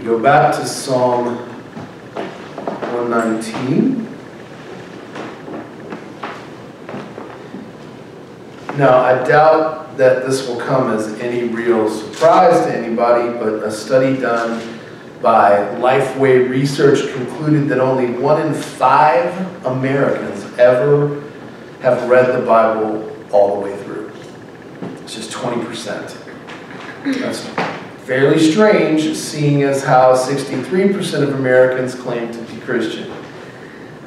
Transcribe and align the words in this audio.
We 0.00 0.06
go 0.06 0.18
back 0.18 0.54
to 0.54 0.66
Psalm 0.66 1.36
119. 2.14 4.08
Now, 8.78 9.00
I 9.00 9.22
doubt 9.28 9.98
that 9.98 10.26
this 10.26 10.48
will 10.48 10.58
come 10.58 10.90
as 10.90 11.20
any 11.20 11.48
real 11.48 11.90
surprise 11.90 12.64
to 12.64 12.74
anybody, 12.74 13.28
but 13.36 13.62
a 13.62 13.70
study 13.70 14.18
done 14.18 14.80
by 15.20 15.50
Lifeway 15.78 16.48
Research 16.48 17.12
concluded 17.12 17.68
that 17.68 17.78
only 17.78 18.10
one 18.18 18.40
in 18.40 18.54
five 18.54 19.66
Americans 19.66 20.46
ever 20.58 21.22
have 21.82 22.08
read 22.08 22.40
the 22.40 22.46
Bible 22.46 23.06
all 23.32 23.56
the 23.56 23.66
way 23.66 23.76
through. 23.82 24.10
It's 25.02 25.14
just 25.14 25.30
20%. 25.32 26.16
That's 27.04 27.79
fairly 28.10 28.40
strange, 28.40 29.14
seeing 29.14 29.62
as 29.62 29.84
how 29.84 30.12
63% 30.12 31.22
of 31.22 31.32
Americans 31.36 31.94
claim 31.94 32.32
to 32.32 32.42
be 32.52 32.60
Christian. 32.62 33.08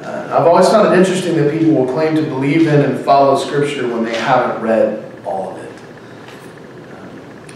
Uh, 0.02 0.28
I've 0.38 0.46
always 0.46 0.68
found 0.68 0.92
it 0.92 0.98
interesting 0.98 1.36
that 1.36 1.50
people 1.50 1.72
will 1.72 1.90
claim 1.90 2.14
to 2.16 2.20
believe 2.20 2.66
in 2.66 2.82
and 2.82 3.02
follow 3.02 3.38
Scripture 3.38 3.88
when 3.88 4.04
they 4.04 4.14
haven't 4.14 4.60
read 4.60 5.10
all 5.24 5.52
of 5.52 5.64
it. 5.64 5.72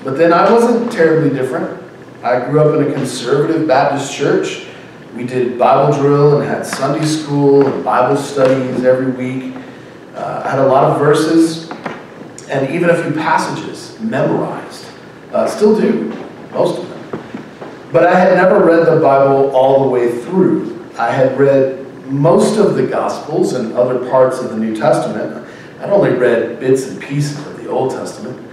But 0.03 0.17
then 0.17 0.33
I 0.33 0.51
wasn't 0.51 0.91
terribly 0.91 1.37
different. 1.39 1.83
I 2.23 2.43
grew 2.47 2.61
up 2.61 2.81
in 2.81 2.91
a 2.91 2.95
conservative 2.95 3.69
Baptist 3.69 4.11
church. 4.15 4.69
We 5.15 5.25
did 5.25 5.59
Bible 5.59 5.95
drill 5.99 6.41
and 6.41 6.49
had 6.49 6.65
Sunday 6.65 7.05
school 7.05 7.67
and 7.67 7.85
Bible 7.85 8.17
studies 8.17 8.85
every 8.85 9.11
week. 9.11 9.55
Uh, 10.15 10.45
I 10.47 10.49
had 10.53 10.61
a 10.61 10.67
lot 10.67 10.85
of 10.85 10.99
verses 10.99 11.71
and 12.49 12.75
even 12.75 12.89
a 12.89 13.03
few 13.03 13.13
passages 13.13 14.01
memorized. 14.01 14.87
Uh, 15.31 15.47
still 15.47 15.79
do, 15.79 16.18
most 16.53 16.79
of 16.79 16.89
them. 16.89 16.99
But 17.93 18.07
I 18.07 18.19
had 18.19 18.35
never 18.35 18.65
read 18.65 18.87
the 18.87 19.01
Bible 19.01 19.51
all 19.51 19.85
the 19.85 19.91
way 19.91 20.21
through. 20.21 20.87
I 20.99 21.11
had 21.11 21.39
read 21.39 21.87
most 22.11 22.59
of 22.59 22.75
the 22.75 22.87
Gospels 22.87 23.53
and 23.55 23.73
other 23.75 24.09
parts 24.11 24.41
of 24.41 24.51
the 24.51 24.57
New 24.57 24.77
Testament. 24.77 25.47
I'd 25.81 25.91
only 25.91 26.11
read 26.11 26.61
bits 26.61 26.87
and 26.89 27.01
pieces 27.01 27.39
of 27.47 27.63
the 27.63 27.69
Old 27.69 27.93
Testament. 27.93 28.47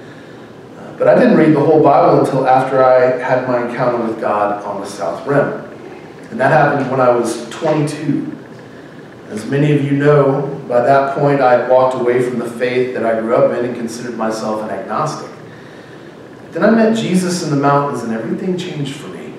Uh, 0.78 0.98
but 0.98 1.08
I 1.08 1.16
didn't 1.16 1.38
read 1.38 1.54
the 1.54 1.60
whole 1.60 1.82
Bible 1.84 2.20
until 2.20 2.48
after 2.48 2.84
I 2.84 3.18
had 3.18 3.48
my 3.48 3.68
encounter 3.68 4.06
with 4.06 4.22
God 4.22 4.64
on 4.64 4.82
the 4.82 4.88
South 4.88 5.26
Rim. 5.28 5.66
And 6.32 6.40
that 6.40 6.52
happened 6.52 6.90
when 6.92 7.00
I 7.00 7.10
was 7.10 7.50
22. 7.50 8.32
As 9.30 9.46
many 9.48 9.76
of 9.76 9.84
you 9.84 9.92
know, 9.92 10.64
by 10.68 10.82
that 10.82 11.18
point 11.18 11.42
I 11.42 11.60
had 11.60 11.70
walked 11.70 11.96
away 11.96 12.22
from 12.22 12.40
the 12.40 12.50
faith 12.50 12.94
that 12.94 13.06
I 13.06 13.20
grew 13.20 13.36
up 13.36 13.58
in 13.58 13.66
and 13.66 13.76
considered 13.76 14.18
myself 14.18 14.62
an 14.64 14.70
agnostic. 14.70 15.35
Then 16.56 16.64
I 16.64 16.70
met 16.70 16.96
Jesus 16.96 17.44
in 17.44 17.50
the 17.50 17.58
mountains 17.58 18.04
and 18.04 18.14
everything 18.14 18.58
changed 18.58 18.96
for 18.96 19.10
me. 19.10 19.34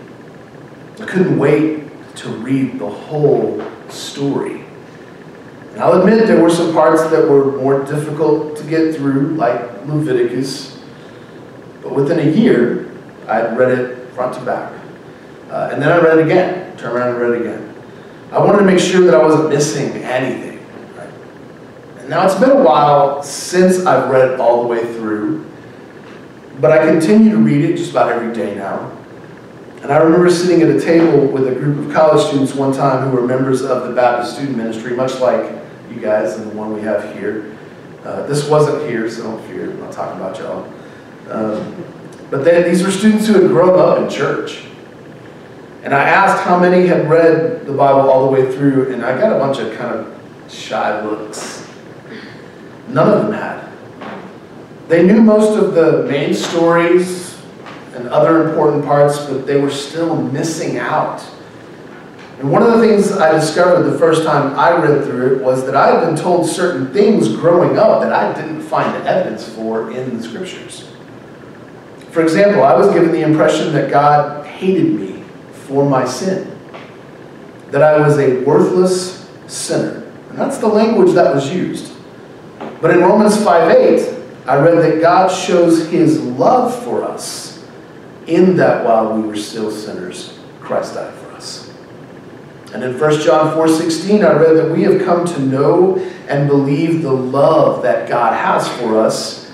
I 1.00 1.06
couldn't 1.06 1.39
wait 1.39 1.84
to 2.17 2.28
read 2.28 2.78
the 2.78 2.91
whole 2.91 3.64
story. 3.89 4.62
And 5.73 5.81
I'll 5.81 5.98
admit 5.98 6.27
there 6.27 6.42
were 6.42 6.50
some 6.50 6.75
parts 6.75 7.03
that 7.05 7.27
were 7.27 7.53
more 7.53 7.83
difficult 7.86 8.58
to 8.58 8.64
get 8.64 8.95
through, 8.95 9.34
like 9.36 9.62
Leviticus. 9.86 10.78
But 11.83 11.95
within 11.95 12.19
a 12.19 12.31
year, 12.31 12.92
I 13.27 13.36
had 13.36 13.56
read 13.56 13.78
it 13.78 14.11
front 14.11 14.34
to 14.34 14.41
back. 14.42 14.78
Uh, 15.48 15.70
and 15.73 15.80
then 15.80 15.91
I 15.91 15.97
read 15.97 16.19
it 16.19 16.27
again, 16.27 16.77
turned 16.77 16.98
around 16.98 17.14
and 17.14 17.19
read 17.19 17.41
it 17.41 17.47
again. 17.47 17.75
I 18.30 18.41
wanted 18.41 18.58
to 18.58 18.64
make 18.64 18.78
sure 18.78 19.01
that 19.06 19.14
I 19.14 19.23
wasn't 19.25 19.48
missing 19.48 19.91
anything. 20.03 20.58
Right? 20.95 21.08
And 21.97 22.11
now 22.11 22.27
it's 22.27 22.39
been 22.39 22.51
a 22.51 22.62
while 22.62 23.23
since 23.23 23.86
I've 23.86 24.11
read 24.11 24.33
it 24.33 24.39
all 24.39 24.61
the 24.61 24.69
way 24.69 24.84
through, 24.97 25.47
but 26.60 26.72
I 26.72 26.86
continue 26.86 27.30
to 27.30 27.38
read 27.38 27.64
it 27.64 27.76
just 27.76 27.90
about 27.90 28.10
every 28.10 28.34
day 28.34 28.54
now. 28.54 28.92
And 29.82 29.92
I 29.92 29.98
remember 29.98 30.30
sitting 30.30 30.62
at 30.62 30.68
a 30.68 30.80
table 30.80 31.26
with 31.26 31.46
a 31.48 31.54
group 31.54 31.86
of 31.86 31.92
college 31.92 32.26
students 32.26 32.54
one 32.54 32.72
time 32.72 33.08
who 33.08 33.16
were 33.16 33.26
members 33.26 33.62
of 33.62 33.86
the 33.86 33.94
Baptist 33.94 34.34
Student 34.34 34.56
Ministry, 34.56 34.96
much 34.96 35.20
like 35.20 35.52
you 35.90 36.00
guys 36.00 36.34
and 36.36 36.50
the 36.50 36.56
one 36.56 36.74
we 36.74 36.80
have 36.82 37.14
here. 37.14 37.56
Uh, 38.05 38.27
this 38.27 38.48
wasn't 38.48 38.89
here, 38.89 39.08
so 39.11 39.24
don't 39.24 39.46
fear. 39.48 39.70
I'm 39.70 39.80
not 39.80 39.92
talking 39.92 40.20
about 40.20 40.39
y'all. 40.39 40.72
Um, 41.30 41.84
but 42.30 42.45
then 42.45 42.64
these 42.64 42.83
were 42.83 42.90
students 42.90 43.27
who 43.27 43.34
had 43.34 43.48
grown 43.48 43.78
up 43.78 43.98
in 43.98 44.08
church. 44.08 44.64
And 45.84 45.95
I 45.95 46.02
asked 46.02 46.42
how 46.42 46.58
many 46.58 46.86
had 46.86 47.08
read 47.08 47.64
the 47.66 47.72
Bible 47.72 48.11
all 48.11 48.27
the 48.27 48.33
way 48.33 48.52
through, 48.52 48.92
and 48.92 49.05
I 49.05 49.16
got 49.20 49.33
a 49.33 49.39
bunch 49.39 49.58
of 49.58 49.77
kind 49.77 49.95
of 49.95 50.52
shy 50.52 51.05
looks. 51.05 51.68
None 52.89 53.08
of 53.08 53.22
them 53.22 53.33
had. 53.33 53.65
They 54.89 55.05
knew 55.05 55.20
most 55.20 55.58
of 55.58 55.74
the 55.74 56.05
main 56.05 56.33
stories 56.33 57.36
and 57.95 58.08
other 58.08 58.48
important 58.48 58.85
parts, 58.85 59.24
but 59.24 59.47
they 59.47 59.61
were 59.61 59.70
still 59.70 60.17
missing 60.17 60.79
out. 60.79 61.24
And 62.39 62.52
one 62.52 62.63
of 62.63 62.79
the 62.79 62.86
things 62.86 63.13
I 63.13 63.33
discovered 63.33 63.85
the 63.85 63.98
first 63.98 64.25
time 64.25 64.55
I 64.58 64.77
read 64.77 65.05
through 65.05 65.36
it 65.36 65.42
was 65.42 65.64
that 65.64 65.75
I 65.75 65.92
had 65.92 66.07
been 66.07 66.17
told 66.17 66.46
certain 66.46 66.92
things 66.92 67.29
growing 67.29 67.79
up 67.79 68.02
that 68.02 68.13
I 68.13 68.33
didn't 68.39 68.61
find 68.61 68.95
evidence 69.07 69.48
for 69.48 69.91
in 69.91 70.19
the 70.19 70.23
scriptures. 70.23 70.89
For 72.11 72.23
example, 72.23 72.63
I 72.63 72.75
was 72.75 72.92
given 72.92 73.11
the 73.11 73.23
impression 73.23 73.73
that 73.73 73.91
God 73.91 74.46
hated 74.46 74.95
me 74.95 75.25
for 75.51 75.89
my 75.89 76.05
sin. 76.05 76.57
That 77.70 77.83
I 77.83 77.98
was 78.07 78.19
a 78.19 78.42
worthless 78.45 79.29
sinner. 79.46 80.05
And 80.29 80.39
that's 80.39 80.58
the 80.58 80.69
language 80.69 81.14
that 81.14 81.35
was 81.35 81.52
used. 81.52 81.92
But 82.80 82.91
in 82.91 83.01
Romans 83.01 83.36
5.8, 83.36 84.15
I 84.46 84.57
read 84.57 84.79
that 84.79 85.01
God 85.01 85.29
shows 85.29 85.89
his 85.89 86.23
love 86.23 86.84
for 86.84 87.02
us 87.02 87.64
in 88.27 88.57
that 88.57 88.84
while 88.84 89.12
we 89.12 89.27
were 89.27 89.36
still 89.36 89.70
sinners, 89.70 90.39
Christ 90.61 90.95
died 90.95 91.12
for 91.14 91.33
us. 91.33 91.73
And 92.73 92.84
in 92.84 92.98
1 92.98 93.20
John 93.23 93.57
4.16, 93.57 94.24
I 94.24 94.33
read 94.34 94.57
that 94.57 94.70
we 94.70 94.83
have 94.83 95.02
come 95.05 95.24
to 95.24 95.40
know 95.40 95.98
and 96.29 96.48
believe 96.48 97.02
the 97.02 97.12
love 97.12 97.83
that 97.83 98.08
God 98.08 98.34
has 98.34 98.68
for 98.80 99.01
us. 99.01 99.52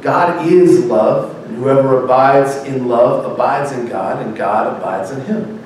God 0.00 0.46
is 0.46 0.84
love, 0.84 1.34
and 1.46 1.56
whoever 1.56 2.04
abides 2.04 2.56
in 2.64 2.88
love 2.88 3.30
abides 3.30 3.72
in 3.72 3.86
God, 3.88 4.24
and 4.24 4.36
God 4.36 4.76
abides 4.76 5.10
in 5.10 5.20
him. 5.22 5.62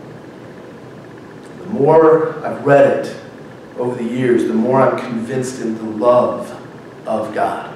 The 1.58 1.66
more 1.66 2.44
I've 2.44 2.66
read 2.66 3.06
it 3.06 3.16
over 3.78 3.94
the 3.94 4.08
years, 4.08 4.44
the 4.44 4.54
more 4.54 4.80
I'm 4.80 4.98
convinced 4.98 5.60
in 5.60 5.76
the 5.76 5.84
love 5.84 6.50
of 7.06 7.34
God. 7.34 7.71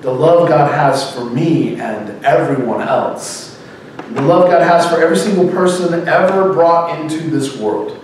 The 0.00 0.12
love 0.12 0.48
God 0.48 0.72
has 0.72 1.12
for 1.12 1.24
me 1.24 1.80
and 1.80 2.24
everyone 2.24 2.82
else. 2.82 3.58
The 4.12 4.22
love 4.22 4.48
God 4.48 4.62
has 4.62 4.88
for 4.88 5.02
every 5.02 5.16
single 5.16 5.48
person 5.48 6.08
ever 6.08 6.52
brought 6.52 6.98
into 7.00 7.18
this 7.30 7.58
world. 7.58 7.98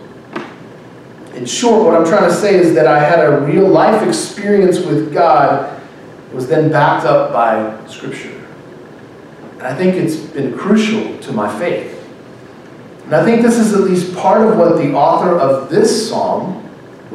In 1.34 1.47
short, 1.47 1.84
what 1.84 1.94
I'm 1.94 2.06
trying 2.06 2.28
to 2.28 2.34
say 2.34 2.56
is 2.56 2.75
that 2.75 2.87
I 2.87 2.99
had 2.99 3.21
a 3.21 3.41
real 3.41 3.69
life 3.69 4.06
experience 4.06 4.78
with 4.81 5.12
God 5.12 5.81
was 6.33 6.49
then 6.49 6.71
backed 6.71 7.06
up 7.06 7.33
by 7.33 7.87
Scripture. 7.87 8.44
And 9.54 9.62
I 9.62 9.75
think 9.75 9.94
it's 9.94 10.16
been 10.16 10.56
crucial 10.56 11.19
to 11.21 11.33
my 11.33 11.59
faith. 11.59 11.93
And 13.04 13.15
I 13.15 13.25
think 13.25 13.43
this 13.43 13.56
is 13.56 13.72
at 13.72 13.81
least 13.81 14.15
part 14.16 14.47
of 14.47 14.59
what 14.59 14.77
the 14.77 14.93
author 14.94 15.38
of 15.38 15.71
this 15.71 16.09
psalm 16.09 16.64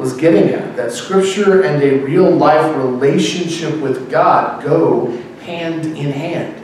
was 0.00 0.14
getting 0.14 0.48
at 0.48 0.76
that 0.76 0.90
Scripture 0.90 1.62
and 1.62 1.82
a 1.82 1.98
real 1.98 2.30
life 2.30 2.74
relationship 2.74 3.78
with 3.80 4.10
God 4.10 4.64
go 4.64 5.08
hand 5.42 5.84
in 5.84 6.10
hand. 6.10 6.56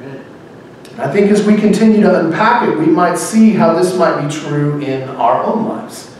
And 0.00 1.02
I 1.02 1.12
think 1.12 1.32
as 1.32 1.44
we 1.44 1.56
continue 1.56 2.00
to 2.02 2.20
unpack 2.20 2.68
it, 2.68 2.78
we 2.78 2.86
might 2.86 3.18
see 3.18 3.50
how 3.50 3.74
this 3.74 3.98
might 3.98 4.24
be 4.24 4.32
true 4.32 4.80
in 4.80 5.08
our 5.08 5.42
own 5.42 5.66
lives. 5.66 6.14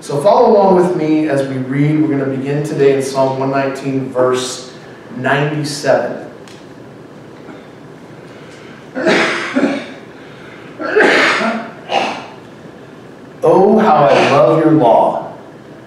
So 0.00 0.22
follow 0.22 0.52
along 0.52 0.76
with 0.76 0.96
me 0.96 1.28
as 1.28 1.48
we 1.48 1.56
read. 1.56 2.00
We're 2.00 2.16
going 2.16 2.30
to 2.30 2.36
begin 2.36 2.64
today 2.64 2.96
in 2.96 3.02
Psalm 3.02 3.40
119, 3.40 4.10
verse 4.10 4.78
97. 5.16 6.28
Oh, 13.42 13.78
how 13.78 14.04
I 14.04 14.30
love 14.32 14.62
your 14.62 14.72
law. 14.72 15.29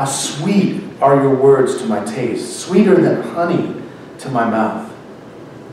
how 0.00 0.06
sweet 0.06 0.82
are 1.02 1.16
your 1.16 1.34
words 1.34 1.76
to 1.76 1.84
my 1.84 2.02
taste, 2.06 2.60
sweeter 2.60 2.94
than 2.94 3.20
honey 3.34 3.74
to 4.16 4.30
my 4.30 4.48
mouth. 4.48 4.90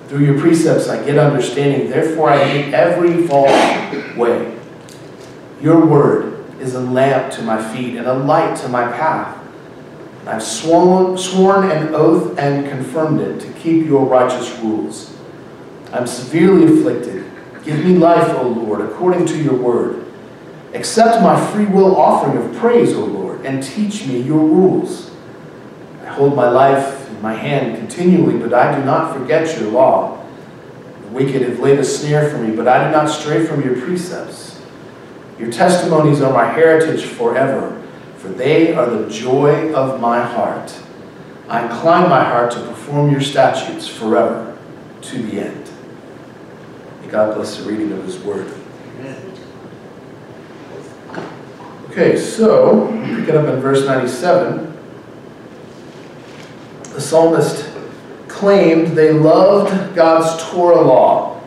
Through 0.09 0.25
your 0.25 0.37
precepts 0.37 0.89
I 0.89 1.01
get 1.05 1.17
understanding, 1.17 1.89
therefore 1.89 2.31
I 2.31 2.43
hate 2.43 2.73
every 2.73 3.25
false 3.25 4.17
way. 4.17 4.53
Your 5.61 5.85
word 5.85 6.45
is 6.59 6.75
a 6.75 6.81
lamp 6.81 7.31
to 7.35 7.41
my 7.41 7.73
feet 7.73 7.95
and 7.95 8.05
a 8.05 8.15
light 8.15 8.57
to 8.57 8.67
my 8.67 8.91
path. 8.91 9.41
I've 10.25 10.43
sworn, 10.43 11.17
sworn 11.17 11.71
an 11.71 11.95
oath 11.95 12.37
and 12.37 12.67
confirmed 12.67 13.21
it 13.21 13.39
to 13.39 13.53
keep 13.53 13.85
your 13.85 14.05
righteous 14.05 14.59
rules. 14.59 15.15
I'm 15.93 16.05
severely 16.05 16.65
afflicted. 16.65 17.23
Give 17.63 17.81
me 17.81 17.95
life, 17.95 18.27
O 18.35 18.49
Lord, 18.49 18.81
according 18.81 19.25
to 19.27 19.41
your 19.41 19.55
word. 19.55 20.05
Accept 20.73 21.23
my 21.23 21.39
free 21.53 21.65
will 21.65 21.95
offering 21.95 22.35
of 22.35 22.53
praise, 22.57 22.93
O 22.93 23.05
Lord, 23.05 23.26
and 23.45 23.61
teach 23.61 24.05
me 24.05 24.21
your 24.21 24.39
rules. 24.39 25.11
I 26.03 26.07
hold 26.07 26.35
my 26.35 26.49
life 26.49 27.09
in 27.09 27.21
my 27.21 27.33
hand 27.33 27.77
continually, 27.77 28.37
but 28.37 28.53
I 28.53 28.77
do 28.77 28.85
not 28.85 29.17
forget 29.17 29.59
your 29.59 29.71
law. 29.71 30.23
The 31.01 31.07
wicked 31.09 31.41
have 31.41 31.59
laid 31.59 31.79
a 31.79 31.83
snare 31.83 32.29
for 32.29 32.37
me, 32.37 32.55
but 32.55 32.67
I 32.67 32.85
do 32.85 32.91
not 32.91 33.09
stray 33.09 33.45
from 33.45 33.63
your 33.63 33.79
precepts. 33.79 34.61
Your 35.39 35.51
testimonies 35.51 36.21
are 36.21 36.33
my 36.33 36.45
heritage 36.45 37.03
forever, 37.05 37.81
for 38.17 38.29
they 38.29 38.73
are 38.73 38.89
the 38.89 39.09
joy 39.09 39.73
of 39.73 39.99
my 40.01 40.21
heart. 40.21 40.75
I 41.47 41.63
incline 41.63 42.09
my 42.09 42.23
heart 42.23 42.51
to 42.51 42.59
perform 42.59 43.11
your 43.11 43.21
statutes 43.21 43.87
forever 43.87 44.57
to 45.03 45.21
the 45.21 45.39
end. 45.39 45.69
May 47.01 47.07
God 47.07 47.35
bless 47.35 47.57
the 47.57 47.69
reading 47.69 47.93
of 47.93 48.03
his 48.03 48.17
word. 48.19 48.51
Okay, 51.97 52.15
so, 52.15 52.89
pick 53.05 53.27
it 53.27 53.35
up 53.35 53.47
in 53.47 53.59
verse 53.59 53.83
97. 53.83 54.71
The 56.93 57.01
psalmist 57.01 57.67
claimed 58.27 58.95
they 58.95 59.11
loved 59.13 59.95
God's 59.95 60.43
Torah 60.43 60.79
law, 60.81 61.41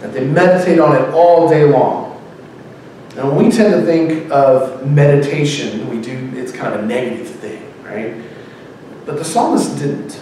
that 0.00 0.14
they 0.14 0.26
meditate 0.26 0.78
on 0.78 0.96
it 0.96 1.12
all 1.12 1.50
day 1.50 1.64
long. 1.64 2.18
Now, 3.14 3.28
when 3.30 3.44
we 3.44 3.50
tend 3.50 3.74
to 3.74 3.84
think 3.84 4.32
of 4.32 4.90
meditation, 4.90 5.90
we 5.90 6.00
do, 6.00 6.32
it's 6.34 6.50
kind 6.50 6.72
of 6.72 6.84
a 6.84 6.86
negative 6.86 7.28
thing, 7.28 7.70
right? 7.82 8.16
But 9.04 9.18
the 9.18 9.24
psalmist 9.26 9.78
didn't. 9.78 10.18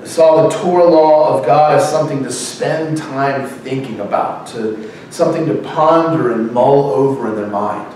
They 0.00 0.06
saw 0.06 0.46
the 0.46 0.54
Torah 0.54 0.84
law 0.84 1.38
of 1.38 1.46
God 1.46 1.76
as 1.76 1.90
something 1.90 2.22
to 2.22 2.30
spend 2.30 2.98
time 2.98 3.48
thinking 3.48 4.00
about, 4.00 4.46
to 4.48 4.92
something 5.08 5.46
to 5.46 5.54
ponder 5.54 6.34
and 6.34 6.52
mull 6.52 6.90
over 6.90 7.28
in 7.30 7.36
their 7.36 7.46
mind. 7.46 7.94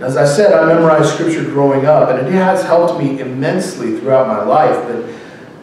As 0.00 0.16
I 0.16 0.24
said, 0.24 0.54
I 0.54 0.64
memorized 0.64 1.12
scripture 1.12 1.44
growing 1.44 1.84
up, 1.84 2.08
and 2.08 2.26
it 2.26 2.32
has 2.32 2.62
helped 2.62 2.98
me 2.98 3.20
immensely 3.20 3.98
throughout 3.98 4.26
my 4.26 4.42
life, 4.42 4.74
but 4.86 5.04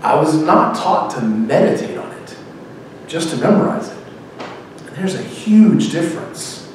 I 0.06 0.14
was 0.16 0.36
not 0.36 0.76
taught 0.76 1.10
to 1.16 1.22
meditate 1.22 1.98
on 1.98 2.12
it, 2.12 2.38
just 3.08 3.32
to 3.32 3.38
memorize 3.38 3.90
it. 3.90 3.98
And 4.86 4.96
there's 4.96 5.16
a 5.16 5.24
huge 5.24 5.92
difference. 5.92 6.72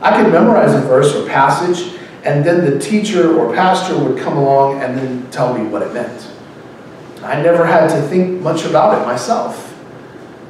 I 0.00 0.22
could 0.22 0.32
memorize 0.32 0.72
a 0.72 0.80
verse 0.82 1.12
or 1.16 1.26
passage, 1.26 1.98
and 2.22 2.44
then 2.44 2.64
the 2.64 2.78
teacher 2.78 3.36
or 3.36 3.52
pastor 3.54 3.98
would 3.98 4.16
come 4.16 4.36
along 4.36 4.80
and 4.80 4.96
then 4.96 5.28
tell 5.32 5.52
me 5.52 5.68
what 5.68 5.82
it 5.82 5.92
meant. 5.92 6.30
I 7.22 7.42
never 7.42 7.66
had 7.66 7.90
to 7.90 8.00
think 8.02 8.40
much 8.40 8.64
about 8.64 9.00
it 9.00 9.04
myself. 9.04 9.66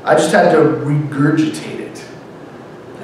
I 0.05 0.15
just 0.15 0.31
had 0.31 0.53
to 0.53 0.59
regurgitate 0.59 1.80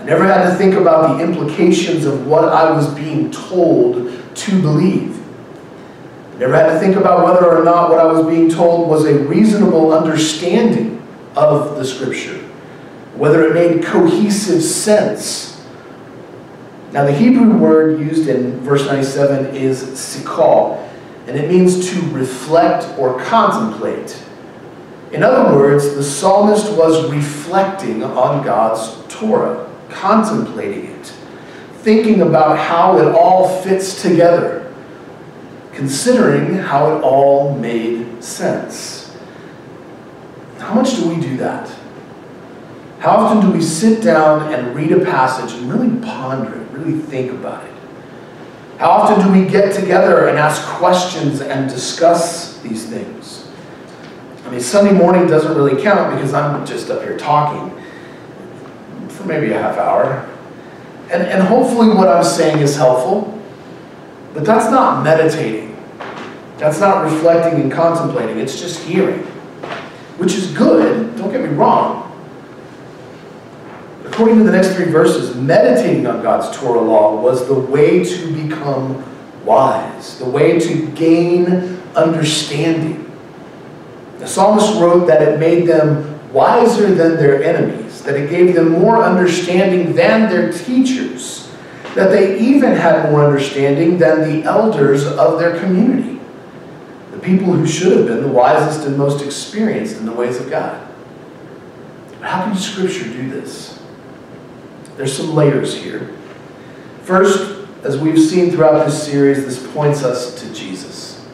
never 0.06 0.24
had 0.24 0.48
to 0.48 0.54
think 0.54 0.74
about 0.74 1.18
the 1.18 1.24
implications 1.24 2.04
of 2.04 2.26
what 2.26 2.44
I 2.44 2.70
was 2.70 2.92
being 2.94 3.30
told 3.30 4.12
to 4.34 4.62
believe. 4.62 5.22
Never 6.38 6.54
had 6.54 6.72
to 6.72 6.78
think 6.78 6.96
about 6.96 7.24
whether 7.24 7.46
or 7.46 7.64
not 7.64 7.90
what 7.90 7.98
I 7.98 8.04
was 8.04 8.26
being 8.26 8.48
told 8.48 8.88
was 8.88 9.04
a 9.04 9.18
reasonable 9.18 9.92
understanding 9.92 11.02
of 11.34 11.76
the 11.76 11.84
scripture, 11.84 12.38
whether 13.14 13.46
it 13.46 13.54
made 13.54 13.84
cohesive 13.84 14.62
sense 14.62 15.56
now, 16.96 17.04
the 17.04 17.12
Hebrew 17.12 17.58
word 17.58 18.00
used 18.00 18.28
in 18.28 18.60
verse 18.60 18.86
97 18.86 19.54
is 19.54 19.82
sikal, 19.82 20.88
and 21.26 21.36
it 21.36 21.50
means 21.50 21.90
to 21.90 22.00
reflect 22.08 22.98
or 22.98 23.20
contemplate. 23.20 24.22
In 25.12 25.22
other 25.22 25.54
words, 25.54 25.94
the 25.94 26.02
psalmist 26.02 26.72
was 26.72 27.10
reflecting 27.10 28.02
on 28.02 28.44
God's 28.44 28.96
Torah, 29.14 29.65
contemplating 29.96 30.86
it, 30.86 31.06
thinking 31.78 32.20
about 32.20 32.58
how 32.58 32.98
it 32.98 33.14
all 33.14 33.62
fits 33.62 34.02
together, 34.02 34.72
considering 35.72 36.54
how 36.54 36.96
it 36.96 37.02
all 37.02 37.56
made 37.56 38.22
sense. 38.22 39.16
How 40.58 40.74
much 40.74 40.96
do 40.96 41.08
we 41.08 41.20
do 41.20 41.36
that? 41.38 41.70
How 42.98 43.16
often 43.16 43.40
do 43.40 43.56
we 43.56 43.62
sit 43.62 44.02
down 44.02 44.52
and 44.52 44.74
read 44.74 44.92
a 44.92 45.04
passage 45.04 45.58
and 45.58 45.70
really 45.70 45.98
ponder 46.04 46.60
it, 46.60 46.70
really 46.72 46.98
think 46.98 47.30
about 47.30 47.64
it? 47.64 47.72
How 48.78 48.90
often 48.90 49.24
do 49.24 49.40
we 49.40 49.48
get 49.48 49.74
together 49.74 50.28
and 50.28 50.38
ask 50.38 50.62
questions 50.62 51.40
and 51.40 51.70
discuss 51.70 52.58
these 52.58 52.86
things? 52.86 53.48
I 54.44 54.50
mean, 54.50 54.60
Sunday 54.60 54.92
morning 54.92 55.26
doesn't 55.26 55.56
really 55.56 55.80
count 55.82 56.14
because 56.14 56.34
I'm 56.34 56.66
just 56.66 56.90
up 56.90 57.02
here 57.02 57.16
talking 57.16 57.75
maybe 59.26 59.52
a 59.52 59.58
half 59.58 59.76
hour. 59.76 60.28
And, 61.10 61.22
and 61.22 61.42
hopefully 61.42 61.88
what 61.88 62.08
I'm 62.08 62.24
saying 62.24 62.58
is 62.58 62.76
helpful, 62.76 63.40
but 64.34 64.44
that's 64.44 64.70
not 64.70 65.04
meditating. 65.04 65.76
That's 66.58 66.80
not 66.80 67.04
reflecting 67.04 67.60
and 67.60 67.70
contemplating. 67.70 68.38
It's 68.38 68.60
just 68.60 68.82
hearing, 68.82 69.20
which 70.18 70.34
is 70.34 70.52
good, 70.56 71.16
don't 71.16 71.30
get 71.30 71.42
me 71.42 71.48
wrong 71.48 72.06
according 74.16 74.38
to 74.38 74.44
the 74.44 74.50
next 74.50 74.74
three 74.74 74.86
verses, 74.86 75.36
meditating 75.36 76.06
on 76.06 76.22
God's 76.22 76.56
Torah 76.56 76.80
law 76.80 77.20
was 77.20 77.46
the 77.46 77.52
way 77.52 78.02
to 78.02 78.32
become 78.32 79.04
wise, 79.44 80.18
the 80.18 80.24
way 80.24 80.58
to 80.58 80.86
gain 80.92 81.46
understanding. 81.94 83.12
The 84.18 84.26
psalmist 84.26 84.80
wrote 84.80 85.06
that 85.08 85.20
it 85.20 85.38
made 85.38 85.66
them 85.66 86.18
wiser 86.32 86.94
than 86.94 87.16
their 87.16 87.42
enemies, 87.42 87.85
that 88.06 88.16
it 88.16 88.30
gave 88.30 88.54
them 88.54 88.70
more 88.70 89.02
understanding 89.02 89.94
than 89.94 90.30
their 90.30 90.52
teachers, 90.52 91.52
that 91.94 92.10
they 92.10 92.38
even 92.38 92.72
had 92.72 93.10
more 93.10 93.24
understanding 93.24 93.98
than 93.98 94.20
the 94.20 94.44
elders 94.44 95.04
of 95.04 95.38
their 95.38 95.58
community, 95.58 96.20
the 97.10 97.18
people 97.18 97.52
who 97.52 97.66
should 97.66 97.96
have 97.96 98.06
been 98.06 98.22
the 98.22 98.28
wisest 98.28 98.86
and 98.86 98.96
most 98.96 99.24
experienced 99.24 99.96
in 99.96 100.06
the 100.06 100.12
ways 100.12 100.38
of 100.40 100.48
God. 100.48 100.86
How 102.20 102.44
can 102.44 102.56
Scripture 102.56 103.04
do 103.04 103.28
this? 103.28 103.82
There's 104.96 105.14
some 105.14 105.34
layers 105.34 105.76
here. 105.76 106.16
First, 107.02 107.68
as 107.82 107.98
we've 107.98 108.18
seen 108.18 108.50
throughout 108.50 108.84
this 108.84 109.04
series, 109.04 109.44
this 109.44 109.66
points 109.72 110.02
us 110.02 110.40
to 110.40 110.52
Jesus. 110.54 111.24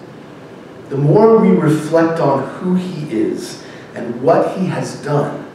The 0.88 0.96
more 0.96 1.38
we 1.38 1.48
reflect 1.50 2.20
on 2.20 2.48
who 2.56 2.74
he 2.74 3.10
is 3.10 3.62
and 3.94 4.22
what 4.22 4.58
he 4.58 4.66
has 4.66 5.02
done, 5.02 5.50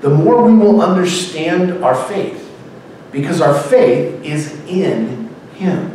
the 0.00 0.10
more 0.10 0.42
we 0.42 0.54
will 0.54 0.80
understand 0.80 1.82
our 1.84 1.94
faith 1.94 2.42
because 3.12 3.40
our 3.40 3.58
faith 3.58 4.22
is 4.22 4.52
in 4.66 5.28
him. 5.54 5.92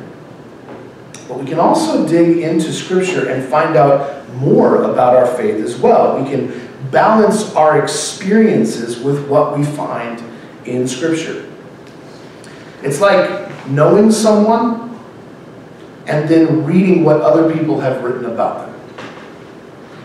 But 1.27 1.39
we 1.39 1.45
can 1.45 1.59
also 1.59 2.07
dig 2.07 2.39
into 2.39 2.73
Scripture 2.73 3.29
and 3.29 3.47
find 3.47 3.77
out 3.77 4.27
more 4.35 4.83
about 4.83 5.15
our 5.15 5.27
faith 5.37 5.63
as 5.63 5.77
well. 5.77 6.21
We 6.21 6.29
can 6.29 6.69
balance 6.89 7.53
our 7.55 7.81
experiences 7.81 8.99
with 8.99 9.27
what 9.27 9.57
we 9.57 9.63
find 9.63 10.21
in 10.65 10.87
Scripture. 10.87 11.49
It's 12.83 12.99
like 12.99 13.49
knowing 13.67 14.11
someone 14.11 14.99
and 16.07 16.27
then 16.27 16.65
reading 16.65 17.03
what 17.03 17.21
other 17.21 17.53
people 17.53 17.79
have 17.79 18.03
written 18.03 18.25
about 18.25 18.67
them. 18.67 18.71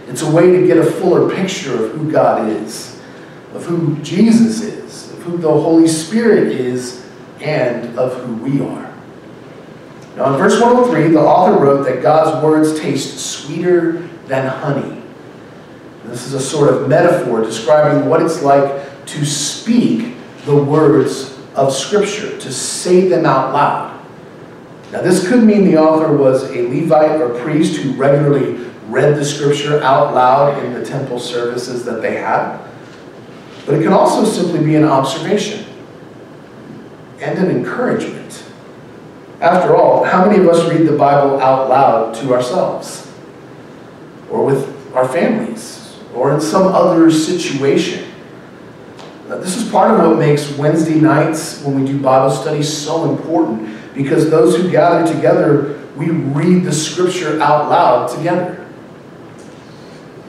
It's 0.09 0.23
a 0.23 0.31
way 0.31 0.53
to 0.53 0.67
get 0.67 0.77
a 0.77 0.85
fuller 0.85 1.35
picture 1.35 1.87
of 1.87 1.93
who 1.93 2.11
God 2.13 2.49
is, 2.49 2.96
of 3.55 3.65
who 3.65 3.97
Jesus 4.03 4.63
is, 4.63 5.13
of 5.13 5.23
who 5.23 5.39
the 5.39 5.51
Holy 5.51 5.89
Spirit 5.89 6.49
is, 6.49 7.07
and 7.41 7.99
of 7.99 8.15
who 8.23 8.35
we 8.37 8.61
are. 8.61 8.93
Now, 10.17 10.33
in 10.33 10.39
verse 10.39 10.61
103, 10.61 11.09
the 11.09 11.21
author 11.21 11.63
wrote 11.63 11.85
that 11.85 12.03
God's 12.03 12.43
words 12.43 12.81
taste 12.81 13.19
sweeter 13.19 14.09
than 14.27 14.47
honey. 14.47 15.03
This 16.05 16.27
is 16.27 16.35
a 16.35 16.41
sort 16.41 16.73
of 16.73 16.89
metaphor 16.89 17.43
describing 17.43 18.09
what 18.09 18.23
it's 18.23 18.43
like 18.43 19.07
to 19.07 19.27
speak 19.27 20.15
the 20.45 20.57
words 20.57 21.39
of 21.55 21.73
Scripture, 21.73 22.39
to 22.39 22.53
say 22.53 23.09
them 23.09 23.27
out 23.27 23.53
loud. 23.53 24.07
Now, 24.93 25.03
this 25.03 25.29
could 25.29 25.43
mean 25.43 25.65
the 25.65 25.77
author 25.77 26.17
was 26.17 26.45
a 26.45 26.63
Levite 26.69 27.21
or 27.21 27.39
priest 27.41 27.81
who 27.81 27.93
regularly 27.93 28.65
read 28.87 29.17
the 29.17 29.25
Scripture 29.25 29.83
out 29.83 30.15
loud 30.15 30.63
in 30.65 30.73
the 30.73 30.85
temple 30.85 31.19
services 31.19 31.85
that 31.85 32.01
they 32.01 32.17
had. 32.17 32.66
But 33.67 33.75
it 33.75 33.83
can 33.83 33.93
also 33.93 34.25
simply 34.25 34.65
be 34.65 34.77
an 34.77 34.85
observation 34.85 35.67
and 37.21 37.39
an 37.39 37.51
encouragement. 37.51 38.45
After 39.41 39.75
all, 39.75 40.05
how 40.05 40.25
many 40.25 40.43
of 40.43 40.49
us 40.49 40.67
read 40.71 40.87
the 40.87 40.97
Bible 40.97 41.41
out 41.41 41.69
loud 41.69 42.15
to 42.17 42.33
ourselves? 42.33 43.13
Or 44.31 44.45
with 44.45 44.95
our 44.95 45.07
families? 45.07 45.99
Or 46.15 46.33
in 46.33 46.41
some 46.41 46.69
other 46.69 47.11
situation? 47.11 48.09
Uh, 49.29 49.37
this 49.39 49.57
is 49.57 49.69
part 49.69 49.91
of 49.91 49.99
what 49.99 50.19
makes 50.19 50.57
Wednesday 50.57 51.01
nights 51.01 51.61
when 51.63 51.81
we 51.81 51.85
do 51.85 52.01
Bible 52.01 52.31
study 52.31 52.63
so 52.63 53.11
important 53.11 53.69
because 53.93 54.31
those 54.31 54.57
who 54.57 54.71
gather 54.71 55.13
together, 55.13 55.83
we 55.97 56.11
read 56.11 56.63
the 56.63 56.73
scripture 56.73 57.41
out 57.41 57.69
loud 57.69 58.09
together. 58.17 58.65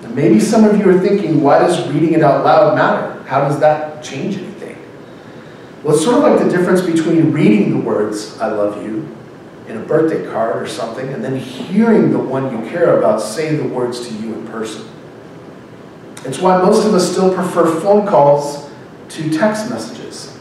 And 0.01 0.15
maybe 0.15 0.39
some 0.39 0.63
of 0.63 0.79
you 0.79 0.89
are 0.89 1.00
thinking, 1.00 1.44
why 1.44 1.60
does 1.60 1.88
reading 1.89 2.13
it 2.13 2.24
out 2.24 2.44
loud 2.44 2.75
matter? 2.75 3.16
How 3.27 3.41
does 3.41 3.60
that 3.60 4.01
change 4.01 4.38
anything? 4.38 4.77
Well, 5.84 5.96
it's 5.96 6.03
sort 6.03 6.17
of 6.17 6.24
like 6.24 6.39
the 6.39 6.50
difference 6.50 6.81
between 6.81 7.34
reading 7.34 7.72
the 7.72 7.86
words, 7.86 8.39
I 8.39 8.48
love 8.48 8.81
you, 8.81 9.15
in 9.67 9.75
a 9.75 9.81
birthday 9.81 10.25
card 10.31 10.62
or 10.62 10.65
something, 10.65 11.10
and 11.10 11.22
then 11.22 11.36
hearing 11.36 12.12
the 12.12 12.19
one 12.19 12.51
you 12.51 12.69
care 12.69 12.98
about 12.98 13.22
say 13.22 13.53
the 13.53 13.67
words 13.67 14.07
to 14.07 14.13
you 14.15 14.34
in 14.34 14.48
person. 14.48 14.88
It's 16.24 16.39
why 16.39 16.62
most 16.62 16.86
of 16.86 16.93
us 16.93 17.12
still 17.12 17.34
prefer 17.34 17.79
phone 17.81 18.07
calls 18.07 18.69
to 19.10 19.29
text 19.29 19.69
messages. 19.69 20.38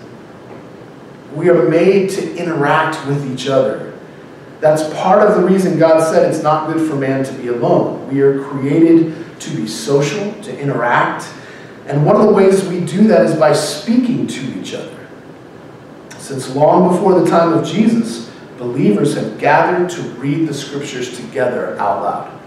We 1.34 1.48
are 1.48 1.68
made 1.68 2.10
to 2.10 2.36
interact 2.36 3.04
with 3.08 3.28
each 3.30 3.48
other. 3.48 3.98
That's 4.60 4.82
part 4.94 5.28
of 5.28 5.34
the 5.34 5.46
reason 5.46 5.76
God 5.76 6.00
said 6.12 6.32
it's 6.32 6.42
not 6.42 6.72
good 6.72 6.88
for 6.88 6.94
man 6.94 7.24
to 7.24 7.32
be 7.32 7.48
alone. 7.48 8.08
We 8.08 8.20
are 8.20 8.44
created 8.44 9.40
to 9.40 9.56
be 9.56 9.66
social, 9.66 10.32
to 10.42 10.58
interact, 10.58 11.24
and 11.86 12.04
one 12.04 12.16
of 12.16 12.22
the 12.22 12.32
ways 12.32 12.64
we 12.64 12.80
do 12.80 13.06
that 13.08 13.26
is 13.26 13.36
by 13.36 13.52
speaking 13.52 14.26
to 14.26 14.60
each 14.60 14.74
other. 14.74 15.06
Since 16.18 16.54
long 16.56 16.92
before 16.92 17.20
the 17.20 17.30
time 17.30 17.52
of 17.52 17.64
Jesus, 17.64 18.28
believers 18.58 19.14
have 19.14 19.38
gathered 19.38 19.88
to 19.90 20.02
read 20.18 20.48
the 20.48 20.54
scriptures 20.54 21.16
together 21.16 21.78
out 21.78 22.02
loud. 22.02 22.40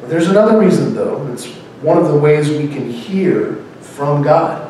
But 0.00 0.10
there's 0.10 0.28
another 0.28 0.58
reason, 0.58 0.94
though. 0.94 1.24
It's 1.32 1.46
one 1.80 1.96
of 1.96 2.08
the 2.08 2.16
ways 2.16 2.50
we 2.50 2.66
can 2.66 2.90
hear 2.90 3.64
from 3.80 4.22
God. 4.22 4.68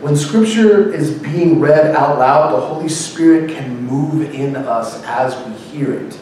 When 0.00 0.14
scripture 0.14 0.94
is 0.94 1.18
being 1.18 1.58
read 1.58 1.96
out 1.96 2.20
loud, 2.20 2.52
the 2.52 2.60
Holy 2.60 2.88
Spirit 2.88 3.50
can 3.50 3.84
move 3.84 4.32
in 4.32 4.54
us 4.54 5.02
as 5.02 5.36
we 5.44 5.52
hear 5.54 5.92
it. 5.92 6.16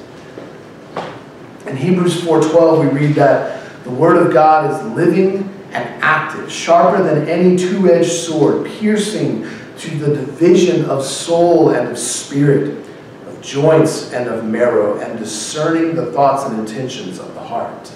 In 1.66 1.76
Hebrews 1.76 2.22
4:12 2.22 2.80
we 2.80 2.86
read 2.86 3.16
that 3.16 3.60
the 3.84 3.90
word 3.90 4.16
of 4.16 4.32
God 4.32 4.70
is 4.70 4.96
living 4.96 5.50
and 5.76 6.02
active, 6.02 6.50
sharper 6.50 7.02
than 7.02 7.28
any 7.28 7.54
two-edged 7.56 8.10
sword, 8.10 8.66
piercing 8.66 9.46
to 9.76 9.90
the 9.98 10.14
division 10.14 10.86
of 10.86 11.04
soul 11.04 11.70
and 11.70 11.90
of 11.90 11.98
spirit, 11.98 12.82
of 13.26 13.42
joints 13.42 14.10
and 14.14 14.26
of 14.26 14.42
marrow, 14.44 14.98
and 15.00 15.18
discerning 15.18 15.94
the 15.94 16.10
thoughts 16.12 16.44
and 16.44 16.58
intentions 16.58 17.18
of 17.18 17.34
the 17.34 17.40
heart. 17.40 17.92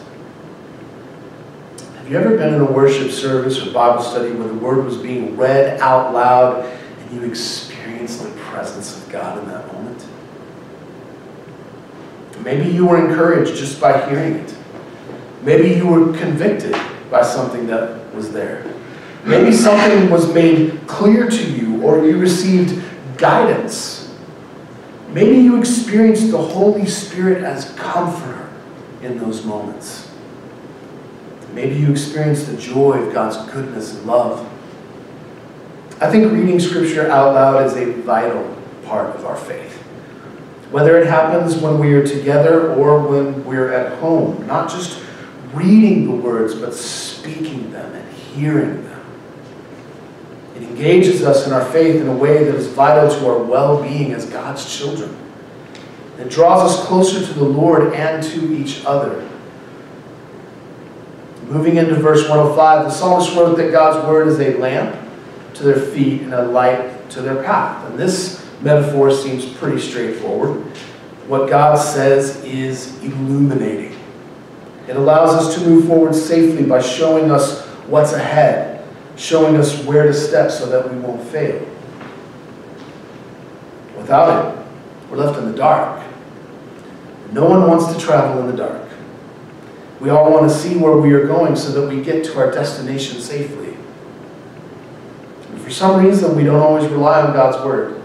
Have 1.97 2.11
you 2.11 2.19
ever 2.19 2.37
been 2.37 2.53
in 2.53 2.61
a 2.61 2.71
worship 2.71 3.11
service 3.11 3.67
or 3.67 3.73
Bible 3.73 4.03
study 4.03 4.33
where 4.33 4.49
the 4.49 4.55
word 4.55 4.85
was 4.85 4.99
being 4.99 5.35
read 5.39 5.81
out 5.81 6.13
loud 6.13 6.67
and 6.67 7.13
you 7.15 7.27
experienced 7.27 8.23
the 8.23 8.31
presence 8.41 8.95
of 8.95 9.11
God 9.11 9.39
in 9.39 9.49
that 9.49 9.67
moment? 9.73 10.07
Maybe 12.45 12.71
you 12.71 12.87
were 12.87 12.99
encouraged 12.99 13.57
just 13.57 13.81
by 13.81 14.07
hearing 14.11 14.35
it. 14.35 14.55
Maybe 15.43 15.71
you 15.75 15.87
were 15.87 16.13
convicted 16.19 16.77
by 17.11 17.23
something 17.23 17.67
that 17.67 18.15
was 18.15 18.33
there. 18.33 18.65
Maybe 19.25 19.53
something 19.53 20.11
was 20.11 20.33
made 20.33 20.87
clear 20.87 21.29
to 21.29 21.53
you 21.53 21.83
or 21.83 22.05
you 22.05 22.19
received 22.19 22.83
guidance. 23.19 24.15
Maybe 25.09 25.39
you 25.39 25.59
experienced 25.59 26.31
the 26.31 26.39
Holy 26.39 26.87
Spirit 26.87 27.43
as 27.43 27.73
comforter 27.75 28.49
in 29.03 29.19
those 29.19 29.45
moments. 29.45 30.11
Maybe 31.53 31.75
you 31.75 31.91
experienced 31.91 32.47
the 32.47 32.57
joy 32.57 33.03
of 33.03 33.13
God's 33.13 33.37
goodness 33.53 33.95
and 33.95 34.07
love. 34.07 34.49
I 36.01 36.11
think 36.11 36.33
reading 36.33 36.61
Scripture 36.61 37.11
out 37.11 37.35
loud 37.35 37.67
is 37.67 37.75
a 37.75 37.93
vital 38.03 38.57
part 38.85 39.15
of 39.17 39.27
our 39.27 39.37
faith. 39.37 39.77
Whether 40.71 40.99
it 40.99 41.09
happens 41.09 41.57
when 41.57 41.79
we 41.81 41.93
are 41.95 42.07
together 42.07 42.73
or 42.75 43.01
when 43.01 43.45
we're 43.45 43.73
at 43.73 43.99
home, 43.99 44.47
not 44.47 44.71
just 44.71 45.03
reading 45.53 46.07
the 46.07 46.17
words, 46.17 46.55
but 46.55 46.75
speaking 46.75 47.71
them 47.73 47.95
and 47.95 48.13
hearing 48.15 48.85
them. 48.85 49.01
It 50.57 50.63
engages 50.63 51.23
us 51.23 51.47
in 51.47 51.53
our 51.53 51.65
faith 51.65 52.01
in 52.01 52.09
a 52.09 52.17
way 52.17 52.45
that 52.45 52.55
is 52.55 52.67
vital 52.69 53.09
to 53.09 53.29
our 53.29 53.43
well 53.43 53.83
being 53.83 54.13
as 54.13 54.27
God's 54.27 54.77
children. 54.77 55.17
It 56.19 56.29
draws 56.29 56.71
us 56.71 56.87
closer 56.87 57.25
to 57.25 57.33
the 57.33 57.45
Lord 57.45 57.95
and 57.95 58.23
to 58.23 58.55
each 58.55 58.85
other. 58.85 59.27
Moving 61.45 61.77
into 61.77 61.95
verse 61.95 62.29
105, 62.29 62.85
the 62.85 62.91
psalmist 62.91 63.35
wrote 63.35 63.57
that 63.57 63.73
God's 63.73 64.07
word 64.07 64.29
is 64.29 64.39
a 64.39 64.57
lamp 64.59 64.97
to 65.55 65.63
their 65.65 65.81
feet 65.81 66.23
and 66.23 66.35
a 66.35 66.45
light 66.45 67.11
to 67.11 67.23
their 67.23 67.43
path. 67.43 67.91
And 67.91 67.99
this 67.99 68.47
metaphor 68.61 69.11
seems 69.11 69.47
pretty 69.47 69.81
straightforward. 69.81 70.61
What 71.27 71.49
God 71.49 71.77
says 71.77 72.45
is 72.45 73.03
illuminating. 73.03 74.00
It 74.89 74.97
allows 74.97 75.35
us 75.35 75.55
to 75.55 75.61
move 75.69 75.87
forward 75.87 76.15
safely 76.15 76.65
by 76.65 76.81
showing 76.81 77.31
us 77.31 77.65
what's 77.87 78.13
ahead, 78.13 78.85
showing 79.17 79.57
us 79.57 79.85
where 79.85 80.05
to 80.05 80.15
step 80.15 80.51
so 80.51 80.67
that 80.67 80.93
we 80.93 80.99
won't 80.99 81.23
fail. 81.29 81.67
Without 83.97 84.57
it, 84.57 84.67
we're 85.11 85.19
left 85.19 85.39
in 85.39 85.51
the 85.51 85.57
dark. 85.57 86.03
No 87.33 87.49
one 87.49 87.69
wants 87.69 87.93
to 87.93 88.01
travel 88.01 88.41
in 88.41 88.47
the 88.49 88.57
dark. 88.57 88.89
We 90.01 90.09
all 90.09 90.33
want 90.33 90.51
to 90.51 90.57
see 90.57 90.77
where 90.77 90.97
we 90.97 91.13
are 91.13 91.27
going 91.27 91.55
so 91.55 91.73
that 91.73 91.95
we 91.95 92.03
get 92.03 92.25
to 92.25 92.39
our 92.39 92.51
destination 92.51 93.21
safely. 93.21 93.77
And 95.51 95.61
for 95.61 95.71
some 95.71 96.05
reason, 96.05 96.35
we 96.35 96.45
don't 96.45 96.61
always 96.61 96.91
rely 96.91 97.21
on 97.21 97.35
God's 97.35 97.63
Word. 97.65 98.03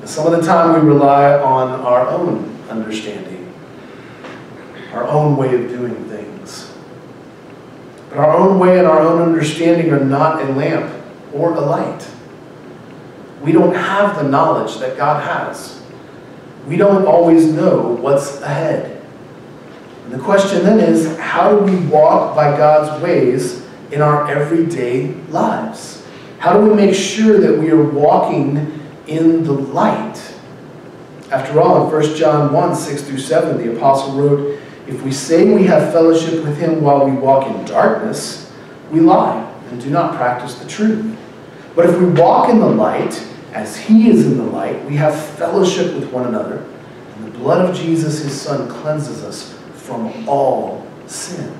And 0.00 0.08
some 0.08 0.26
of 0.26 0.32
the 0.32 0.44
time, 0.44 0.72
we 0.72 0.88
rely 0.88 1.34
on 1.34 1.80
our 1.82 2.08
own 2.08 2.58
understanding, 2.70 3.41
our 4.92 5.04
own 5.08 5.36
way 5.36 5.54
of 5.54 5.70
doing 5.70 5.94
things. 6.04 6.70
But 8.08 8.18
our 8.18 8.36
own 8.36 8.58
way 8.58 8.78
and 8.78 8.86
our 8.86 9.00
own 9.00 9.22
understanding 9.22 9.90
are 9.90 10.04
not 10.04 10.42
a 10.42 10.52
lamp 10.52 10.92
or 11.32 11.54
a 11.54 11.60
light. 11.60 12.06
We 13.42 13.52
don't 13.52 13.74
have 13.74 14.16
the 14.16 14.28
knowledge 14.28 14.78
that 14.78 14.96
God 14.96 15.22
has. 15.22 15.82
We 16.66 16.76
don't 16.76 17.06
always 17.06 17.46
know 17.46 17.88
what's 17.88 18.40
ahead. 18.40 19.02
And 20.04 20.12
the 20.12 20.18
question 20.18 20.64
then 20.64 20.78
is 20.78 21.16
how 21.18 21.58
do 21.58 21.64
we 21.64 21.86
walk 21.86 22.36
by 22.36 22.56
God's 22.56 23.02
ways 23.02 23.66
in 23.90 24.02
our 24.02 24.30
everyday 24.30 25.14
lives? 25.30 26.06
How 26.38 26.58
do 26.58 26.68
we 26.68 26.74
make 26.74 26.94
sure 26.94 27.40
that 27.40 27.58
we 27.58 27.70
are 27.70 27.82
walking 27.82 28.80
in 29.06 29.44
the 29.44 29.52
light? 29.52 30.20
After 31.30 31.60
all, 31.60 31.86
in 31.86 31.92
1 31.92 32.16
John 32.16 32.52
1 32.52 32.76
6 32.76 33.02
through 33.02 33.18
7, 33.18 33.56
the 33.56 33.76
apostle 33.76 34.12
wrote, 34.12 34.61
If 34.86 35.02
we 35.02 35.12
say 35.12 35.52
we 35.54 35.64
have 35.64 35.92
fellowship 35.92 36.44
with 36.44 36.58
him 36.58 36.82
while 36.82 37.04
we 37.04 37.12
walk 37.12 37.46
in 37.46 37.64
darkness, 37.64 38.50
we 38.90 39.00
lie 39.00 39.48
and 39.70 39.80
do 39.80 39.90
not 39.90 40.16
practice 40.16 40.56
the 40.56 40.68
truth. 40.68 41.16
But 41.74 41.88
if 41.88 41.98
we 41.98 42.06
walk 42.06 42.50
in 42.50 42.58
the 42.58 42.66
light, 42.66 43.26
as 43.52 43.76
he 43.76 44.10
is 44.10 44.26
in 44.26 44.38
the 44.38 44.44
light, 44.44 44.84
we 44.84 44.96
have 44.96 45.14
fellowship 45.36 45.94
with 45.94 46.10
one 46.12 46.26
another, 46.26 46.64
and 47.16 47.26
the 47.26 47.38
blood 47.38 47.68
of 47.68 47.76
Jesus, 47.76 48.22
his 48.22 48.38
son, 48.38 48.68
cleanses 48.68 49.22
us 49.22 49.58
from 49.74 50.28
all 50.28 50.86
sin. 51.06 51.52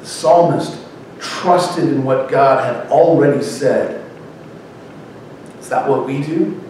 The 0.00 0.06
psalmist 0.06 0.78
trusted 1.18 1.84
in 1.84 2.04
what 2.04 2.28
God 2.28 2.64
had 2.64 2.90
already 2.90 3.42
said. 3.42 4.04
Is 5.58 5.68
that 5.68 5.88
what 5.88 6.06
we 6.06 6.22
do? 6.22 6.60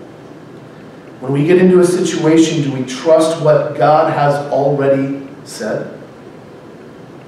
When 1.25 1.33
we 1.33 1.47
get 1.47 1.57
into 1.57 1.81
a 1.81 1.87
situation, 1.87 2.62
do 2.64 2.75
we 2.75 2.85
trust 2.85 3.40
what 3.40 3.78
God 3.78 4.12
has 4.12 4.35
already 4.52 5.26
said? 5.45 5.99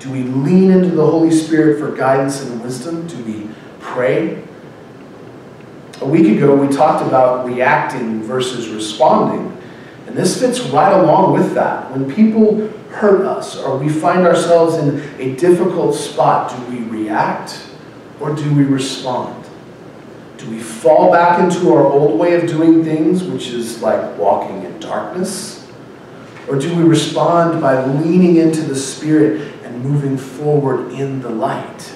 Do 0.00 0.12
we 0.12 0.22
lean 0.22 0.70
into 0.70 0.90
the 0.94 1.06
Holy 1.06 1.30
Spirit 1.30 1.80
for 1.80 1.96
guidance 1.96 2.42
and 2.42 2.62
wisdom? 2.62 3.06
Do 3.06 3.16
we 3.24 3.48
pray? 3.80 4.44
A 6.02 6.04
week 6.04 6.36
ago, 6.36 6.54
we 6.54 6.68
talked 6.68 7.06
about 7.06 7.46
reacting 7.46 8.22
versus 8.22 8.68
responding. 8.68 9.56
And 10.06 10.14
this 10.14 10.38
fits 10.38 10.60
right 10.60 10.92
along 10.92 11.32
with 11.32 11.54
that. 11.54 11.90
When 11.90 12.14
people 12.14 12.68
hurt 12.90 13.22
us 13.22 13.56
or 13.56 13.78
we 13.78 13.88
find 13.88 14.26
ourselves 14.26 14.76
in 14.76 15.00
a 15.18 15.34
difficult 15.36 15.94
spot, 15.94 16.54
do 16.54 16.76
we 16.76 16.84
react 16.84 17.66
or 18.20 18.34
do 18.34 18.54
we 18.54 18.64
respond? 18.64 19.45
Do 20.36 20.50
we 20.50 20.60
fall 20.60 21.10
back 21.10 21.40
into 21.40 21.72
our 21.72 21.84
old 21.84 22.18
way 22.18 22.34
of 22.34 22.48
doing 22.48 22.84
things, 22.84 23.24
which 23.24 23.48
is 23.48 23.82
like 23.82 24.18
walking 24.18 24.64
in 24.64 24.78
darkness? 24.78 25.66
Or 26.48 26.56
do 26.56 26.74
we 26.76 26.84
respond 26.84 27.60
by 27.60 27.84
leaning 27.84 28.36
into 28.36 28.62
the 28.62 28.76
Spirit 28.76 29.52
and 29.64 29.82
moving 29.82 30.16
forward 30.16 30.92
in 30.92 31.20
the 31.20 31.30
light? 31.30 31.92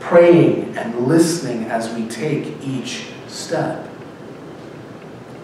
Praying 0.00 0.76
and 0.76 1.06
listening 1.06 1.64
as 1.64 1.92
we 1.94 2.06
take 2.08 2.62
each 2.62 3.06
step 3.26 3.88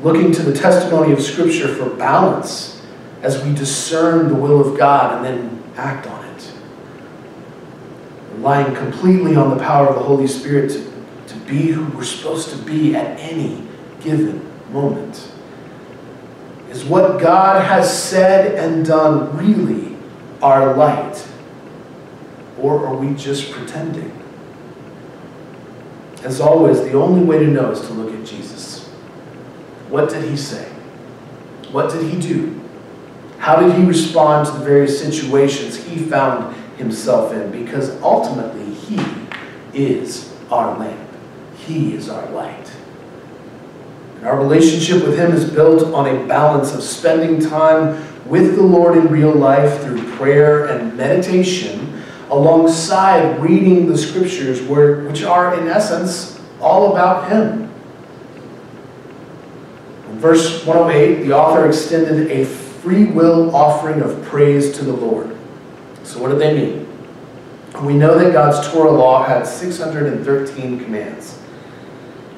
looking 0.03 0.33
to 0.33 0.43
the 0.43 0.53
testimony 0.53 1.13
of 1.13 1.21
Scripture 1.21 1.69
for 1.69 1.91
balance 1.91 2.83
as 3.23 3.43
we 3.45 3.55
discern 3.55 4.29
the 4.29 4.35
will 4.35 4.61
of 4.61 4.79
God 4.79 5.17
and 5.17 5.25
then 5.25 5.63
act 5.77 6.07
on 6.07 6.25
it. 6.25 6.53
Relying 8.35 8.75
completely 8.75 9.37
on 9.37 9.57
the 9.57 9.63
power 9.63 9.89
of 9.89 9.97
the 9.97 10.03
Holy 10.03 10.27
Spirit 10.27 10.71
to, 10.71 10.91
to 11.31 11.37
be 11.41 11.69
who 11.69 11.85
we're 11.97 12.05
supposed 12.05 12.51
to 12.51 12.57
be 12.57 12.95
at 12.95 13.19
any 13.19 13.67
given 14.01 14.49
moment? 14.73 15.31
Is 16.71 16.85
what 16.85 17.21
God 17.21 17.65
has 17.65 18.03
said 18.03 18.55
and 18.55 18.85
done 18.85 19.37
really 19.37 19.97
our 20.43 20.77
light? 20.77 21.27
Or 22.59 22.87
are 22.87 22.95
we 22.95 23.15
just 23.15 23.51
pretending? 23.51 24.13
As 26.23 26.41
always, 26.41 26.83
the 26.83 26.93
only 26.93 27.25
way 27.25 27.39
to 27.39 27.47
know 27.47 27.71
is 27.71 27.81
to 27.81 27.93
look 27.93 28.15
at 28.15 28.27
Jesus. 28.27 28.87
What 29.89 30.11
did 30.11 30.29
he 30.29 30.37
say? 30.37 30.69
What 31.73 31.91
did 31.91 32.13
he 32.13 32.21
do? 32.21 32.61
How 33.39 33.57
did 33.59 33.75
he 33.75 33.85
respond 33.85 34.47
to 34.47 34.53
the 34.53 34.65
various 34.65 35.01
situations 35.01 35.77
he 35.77 35.97
found 35.97 36.55
himself 36.77 37.33
in? 37.33 37.51
Because 37.51 38.01
ultimately, 38.03 38.75
he 38.75 39.01
is 39.73 40.31
our 40.51 40.79
lamp. 40.79 41.00
He 41.67 41.95
is 41.95 42.09
our 42.09 42.29
light. 42.31 42.73
And 44.17 44.27
our 44.27 44.39
relationship 44.39 45.03
with 45.03 45.19
him 45.19 45.33
is 45.33 45.49
built 45.51 45.83
on 45.95 46.07
a 46.07 46.27
balance 46.27 46.75
of 46.75 46.83
spending 46.83 47.41
time 47.41 48.07
with 48.29 48.55
the 48.55 48.63
Lord 48.63 48.97
in 48.99 49.09
real 49.09 49.33
life 49.33 49.83
through 49.83 50.03
prayer 50.17 50.67
and 50.67 50.97
meditation, 50.97 52.03
alongside 52.29 53.41
reading 53.41 53.87
the 53.87 53.97
scriptures, 53.97 54.61
which 54.63 55.23
are, 55.23 55.59
in 55.59 55.69
essence, 55.69 56.41
all 56.61 56.93
about 56.93 57.31
him. 57.31 57.63
In 60.11 60.19
verse 60.19 60.65
108, 60.67 61.25
the 61.25 61.33
author 61.33 61.67
extended 61.67 62.31
a 62.31 62.45
free 62.45 63.07
will 63.07 63.55
offering 63.57 64.01
of 64.01 64.23
praise 64.23 64.77
to 64.77 64.85
the 64.85 64.93
Lord. 64.93 65.35
So, 66.05 66.21
what 66.21 66.29
did 66.29 66.39
they 66.39 66.55
mean? 66.55 66.87
We 67.83 67.95
know 67.95 68.19
that 68.19 68.33
God's 68.33 68.71
Torah 68.71 68.91
law 68.91 69.25
had 69.25 69.47
613 69.47 70.85
commands. 70.85 71.40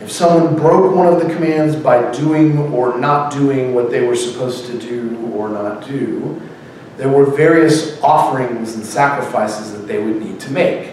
If 0.03 0.11
someone 0.11 0.57
broke 0.57 0.95
one 0.95 1.07
of 1.07 1.21
the 1.21 1.33
commands 1.33 1.77
by 1.77 2.11
doing 2.11 2.59
or 2.73 2.99
not 2.99 3.33
doing 3.33 3.73
what 3.73 3.91
they 3.91 4.03
were 4.03 4.17
supposed 4.17 4.67
to 4.67 4.79
do 4.79 5.33
or 5.35 5.49
not 5.49 5.87
do, 5.87 6.41
there 6.97 7.09
were 7.09 7.25
various 7.25 8.01
offerings 8.03 8.75
and 8.75 8.85
sacrifices 8.85 9.73
that 9.73 9.87
they 9.87 10.03
would 10.03 10.21
need 10.21 10.41
to 10.41 10.51
make. 10.51 10.93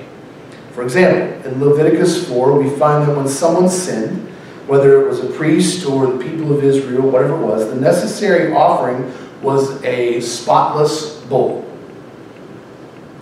For 0.71 0.83
example, 0.83 1.51
in 1.51 1.59
Leviticus 1.59 2.27
4, 2.29 2.61
we 2.61 2.69
find 2.77 3.07
that 3.07 3.17
when 3.17 3.27
someone 3.27 3.67
sinned, 3.67 4.27
whether 4.67 5.01
it 5.01 5.09
was 5.09 5.19
a 5.21 5.29
priest 5.31 5.85
or 5.85 6.07
the 6.07 6.23
people 6.23 6.55
of 6.55 6.63
Israel, 6.63 7.09
whatever 7.09 7.33
it 7.33 7.45
was, 7.45 7.67
the 7.67 7.75
necessary 7.75 8.53
offering 8.53 9.11
was 9.41 9.83
a 9.83 10.21
spotless 10.21 11.15
bull. 11.21 11.65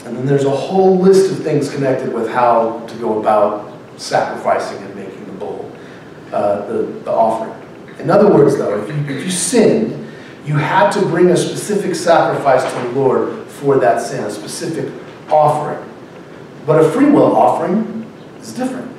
And 0.04 0.16
then 0.18 0.26
there's 0.26 0.46
a 0.46 0.56
whole 0.56 1.00
list 1.00 1.32
of 1.32 1.40
things 1.44 1.70
connected 1.74 2.14
with 2.14 2.30
how 2.30 2.86
to 2.88 2.96
go 2.96 3.20
about 3.20 3.74
sacrificing 3.98 4.84
and 4.84 4.96
making 4.96 5.26
the 5.26 5.32
bull, 5.32 5.72
uh, 6.32 6.66
the, 6.68 6.84
the 7.04 7.12
offering. 7.12 7.54
In 8.00 8.10
other 8.10 8.32
words, 8.32 8.58
though, 8.58 8.82
if 8.82 8.90
you, 8.90 9.16
if 9.16 9.24
you 9.26 9.32
sinned, 9.32 10.08
you 10.46 10.54
had 10.54 10.92
to 10.92 11.02
bring 11.02 11.30
a 11.30 11.38
specific 11.38 11.96
sacrifice 11.96 12.64
to 12.64 12.80
the 12.82 13.00
Lord 13.00 13.48
for 13.48 13.78
that 13.80 14.02
sin, 14.02 14.24
a 14.24 14.32
specific 14.32 14.94
offering. 15.30 15.84
But 16.66 16.84
a 16.84 16.90
free 16.92 17.10
will 17.10 17.36
offering 17.36 18.06
is 18.40 18.54
different. 18.54 18.94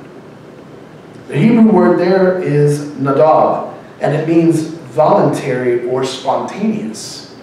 The 1.27 1.37
Hebrew 1.37 1.71
word 1.71 1.99
there 1.99 2.41
is 2.41 2.95
nadab, 2.97 3.75
and 4.01 4.15
it 4.15 4.27
means 4.27 4.61
voluntary 4.61 5.87
or 5.87 6.03
spontaneous. 6.03 7.35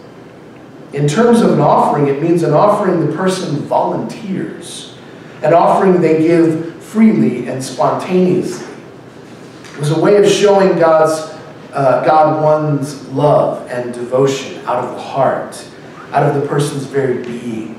In 0.93 1.07
terms 1.09 1.41
of 1.41 1.53
an 1.53 1.61
offering, 1.61 2.09
it 2.09 2.23
means 2.23 2.43
an 2.43 2.53
offering 2.53 3.07
the 3.07 3.17
person 3.17 3.57
volunteers, 3.63 4.97
an 5.43 5.53
offering 5.53 6.01
they 6.01 6.23
give 6.23 6.83
freely 6.83 7.49
and 7.49 7.63
spontaneously. 7.63 8.76
It 9.77 9.81
was 9.81 9.91
a 9.91 10.01
way 10.01 10.17
of 10.17 10.27
showing 10.27 10.79
God's 10.79 11.37
uh, 11.75 12.03
God 12.03 12.43
one's 12.43 13.07
love 13.09 13.71
and 13.71 13.93
devotion 13.93 14.65
out 14.65 14.83
of 14.83 14.95
the 14.95 15.03
heart, 15.03 15.63
out 16.13 16.23
of 16.23 16.41
the 16.41 16.49
person's 16.49 16.85
very 16.85 17.23
being. 17.23 17.75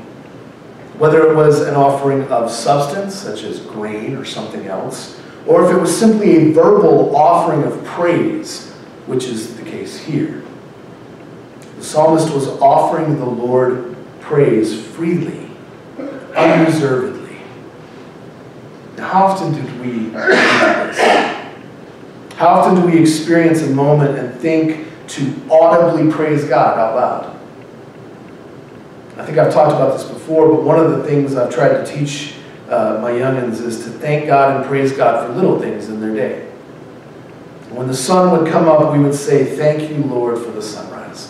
Whether 1.00 1.28
it 1.28 1.36
was 1.36 1.62
an 1.62 1.74
offering 1.74 2.28
of 2.28 2.52
substance, 2.52 3.16
such 3.16 3.42
as 3.42 3.62
grain 3.62 4.16
or 4.16 4.26
something 4.26 4.68
else, 4.68 5.20
or 5.48 5.66
if 5.66 5.76
it 5.76 5.82
was 5.82 5.98
simply 5.98 6.36
a 6.36 6.52
verbal 6.54 7.16
offering 7.16 7.64
of 7.64 7.84
praise, 7.84 8.72
which 9.08 9.26
is 9.26 9.58
the 9.58 9.64
case 9.64 9.98
here. 9.98 10.44
The 11.78 11.84
psalmist 11.84 12.32
was 12.32 12.48
offering 12.62 13.18
the 13.18 13.26
Lord 13.26 13.96
praise 14.22 14.86
freely, 14.86 15.50
unreservedly. 16.36 17.38
Now, 18.98 19.08
how 19.08 19.26
often 19.26 19.56
did 19.56 19.80
we 19.82 19.94
do 19.94 20.12
this? 20.12 21.37
How 22.38 22.50
often 22.50 22.76
do 22.76 22.86
we 22.86 23.02
experience 23.02 23.63
a 23.63 23.69
moment 23.71 24.19
and 24.19 24.39
think 24.39 24.88
to 25.08 25.34
audibly 25.50 26.12
praise 26.12 26.43
God 26.43 26.78
out 26.78 26.95
loud? 26.95 27.39
I 29.17 29.26
think 29.26 29.39
I've 29.39 29.52
talked 29.52 29.73
about 29.73 29.97
this 29.97 30.08
before, 30.08 30.47
but 30.47 30.62
one 30.62 30.80
of 30.80 30.91
the 30.91 31.04
things 31.04 31.36
I've 31.36 31.52
tried 31.52 31.69
to 31.69 31.86
teach 31.86 32.36
uh, 32.69 33.00
my 33.02 33.10
youngins 33.10 33.60
is 33.60 33.84
to 33.86 33.89
thank 33.89 34.28
God 34.28 34.56
and 34.56 34.65
praise 34.67 34.91
God 34.91 35.26
for 35.26 35.34
little 35.34 35.60
things 35.60 35.89
in 35.89 36.00
their 36.00 36.13
day. 36.13 36.45
When 37.71 37.88
the 37.88 37.95
sun 37.95 38.32
would 38.32 38.52
come 38.52 38.67
up, 38.67 38.93
we 38.93 39.00
would 39.00 39.15
say, 39.15 39.58
Thank 39.58 39.89
you, 39.89 39.97
Lord, 40.04 40.38
for 40.38 40.52
the 40.52 40.62
sunrise. 40.62 41.30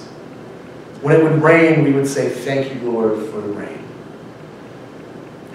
When 1.02 1.16
it 1.16 1.24
would 1.24 1.42
rain, 1.42 1.86
we 1.86 1.94
would 1.94 2.08
say, 2.08 2.30
Thank 2.30 2.74
you, 2.74 2.92
Lord, 2.92 3.18
for 3.30 3.40
the 3.40 3.54
rain. 3.54 3.82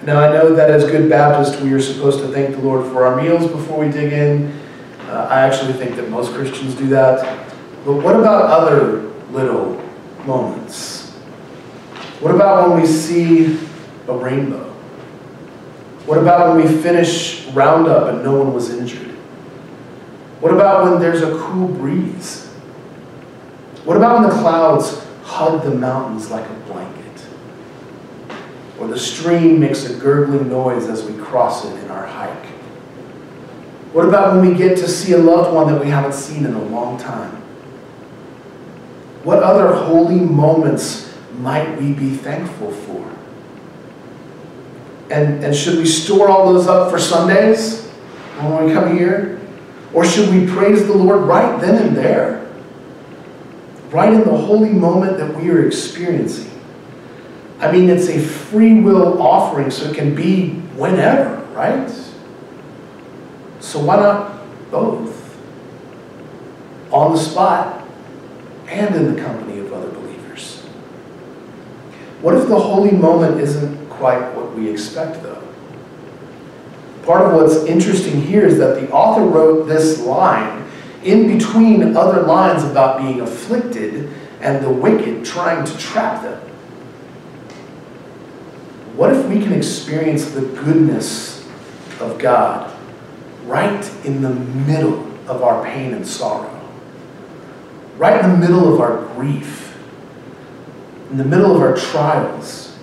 Now, 0.03 0.19
I 0.19 0.33
know 0.33 0.55
that 0.55 0.71
as 0.71 0.83
good 0.85 1.11
Baptists, 1.11 1.61
we 1.61 1.71
are 1.73 1.79
supposed 1.79 2.21
to 2.21 2.27
thank 2.29 2.55
the 2.55 2.61
Lord 2.61 2.91
for 2.91 3.05
our 3.05 3.21
meals 3.21 3.49
before 3.51 3.85
we 3.85 3.91
dig 3.91 4.11
in. 4.11 4.62
Uh, 5.13 5.27
I 5.29 5.41
actually 5.41 5.73
think 5.73 5.95
that 5.97 6.09
most 6.09 6.33
Christians 6.33 6.73
do 6.73 6.87
that. 6.87 7.47
But 7.85 7.97
what 7.97 8.15
about 8.15 8.45
other 8.45 9.11
little 9.29 9.79
moments? 10.25 11.11
What 12.19 12.33
about 12.33 12.67
when 12.67 12.81
we 12.81 12.87
see 12.87 13.59
a 14.07 14.17
rainbow? 14.17 14.71
What 16.07 16.17
about 16.17 16.55
when 16.55 16.65
we 16.65 16.81
finish 16.81 17.45
Roundup 17.49 18.11
and 18.11 18.23
no 18.23 18.39
one 18.39 18.55
was 18.55 18.71
injured? 18.71 19.11
What 20.41 20.51
about 20.51 20.85
when 20.85 20.99
there's 20.99 21.21
a 21.21 21.37
cool 21.37 21.67
breeze? 21.67 22.47
What 23.85 23.97
about 23.97 24.19
when 24.19 24.29
the 24.29 24.35
clouds 24.35 25.05
hug 25.21 25.61
the 25.61 25.75
mountains 25.75 26.31
like 26.31 26.49
a 26.49 26.53
blanket? 26.71 27.27
Or 28.79 28.87
the 28.87 28.97
stream 28.97 29.59
makes 29.59 29.85
a 29.85 29.93
gurgling 29.99 30.49
noise 30.49 30.87
as 30.87 31.03
we 31.03 31.15
cross 31.21 31.65
it? 31.65 31.82
What 33.93 34.07
about 34.07 34.35
when 34.35 34.49
we 34.49 34.57
get 34.57 34.75
to 34.79 34.87
see 34.87 35.13
a 35.13 35.19
loved 35.19 35.53
one 35.53 35.71
that 35.71 35.79
we 35.79 35.87
haven't 35.87 36.15
seen 36.15 36.45
in 36.45 36.53
a 36.55 36.63
long 36.63 36.97
time? 36.97 37.31
What 39.23 39.43
other 39.43 39.73
holy 39.73 40.19
moments 40.19 41.15
might 41.37 41.79
we 41.79 41.93
be 41.93 42.09
thankful 42.15 42.71
for? 42.71 43.07
And, 45.11 45.43
and 45.43 45.55
should 45.55 45.77
we 45.77 45.85
store 45.85 46.27
all 46.27 46.51
those 46.51 46.67
up 46.67 46.89
for 46.89 46.97
Sundays 46.97 47.85
when 48.39 48.65
we 48.65 48.73
come 48.73 48.97
here? 48.97 49.39
Or 49.93 50.03
should 50.03 50.29
we 50.29 50.51
praise 50.51 50.87
the 50.87 50.93
Lord 50.93 51.21
right 51.21 51.61
then 51.61 51.87
and 51.87 51.95
there? 51.95 52.51
Right 53.91 54.11
in 54.11 54.21
the 54.21 54.35
holy 54.35 54.71
moment 54.71 55.19
that 55.19 55.35
we 55.35 55.51
are 55.51 55.67
experiencing. 55.67 56.49
I 57.59 57.71
mean, 57.71 57.91
it's 57.91 58.09
a 58.09 58.19
free 58.19 58.79
will 58.79 59.21
offering, 59.21 59.69
so 59.69 59.85
it 59.85 59.95
can 59.95 60.15
be 60.15 60.49
whenever, 60.75 61.37
right? 61.53 61.87
So 63.73 63.79
why 63.79 63.95
not 63.95 64.69
both? 64.69 65.35
On 66.91 67.13
the 67.13 67.17
spot 67.17 67.83
and 68.67 68.95
in 68.95 69.15
the 69.15 69.19
company 69.19 69.57
of 69.57 69.73
other 69.73 69.89
believers. 69.89 70.59
What 72.21 72.35
if 72.35 72.47
the 72.47 72.59
holy 72.59 72.91
moment 72.91 73.41
isn't 73.41 73.89
quite 73.89 74.21
what 74.35 74.53
we 74.53 74.69
expect, 74.69 75.23
though? 75.23 75.41
Part 77.01 77.21
of 77.25 77.33
what's 77.33 77.65
interesting 77.65 78.21
here 78.21 78.45
is 78.45 78.59
that 78.59 78.79
the 78.79 78.91
author 78.91 79.25
wrote 79.25 79.67
this 79.67 79.99
line 80.01 80.69
in 81.03 81.35
between 81.35 81.97
other 81.97 82.21
lines 82.21 82.63
about 82.63 82.99
being 82.99 83.21
afflicted 83.21 84.13
and 84.39 84.63
the 84.63 84.69
wicked 84.69 85.25
trying 85.25 85.65
to 85.65 85.75
trap 85.79 86.21
them. 86.21 86.39
What 88.95 89.11
if 89.11 89.25
we 89.25 89.41
can 89.41 89.51
experience 89.51 90.29
the 90.29 90.41
goodness 90.41 91.43
of 91.99 92.19
God 92.19 92.69
right 93.45 94.05
in 94.05 94.21
the 94.21 94.29
middle 94.29 94.99
of 95.27 95.43
our 95.43 95.63
pain 95.65 95.93
and 95.93 96.07
sorrow? 96.07 96.61
Right 97.97 98.23
in 98.23 98.31
the 98.31 98.37
middle 98.37 98.73
of 98.73 98.79
our 98.79 99.05
grief, 99.13 99.77
in 101.11 101.17
the 101.17 101.25
middle 101.25 101.55
of 101.55 101.61
our 101.61 101.75
trials, 101.75 102.73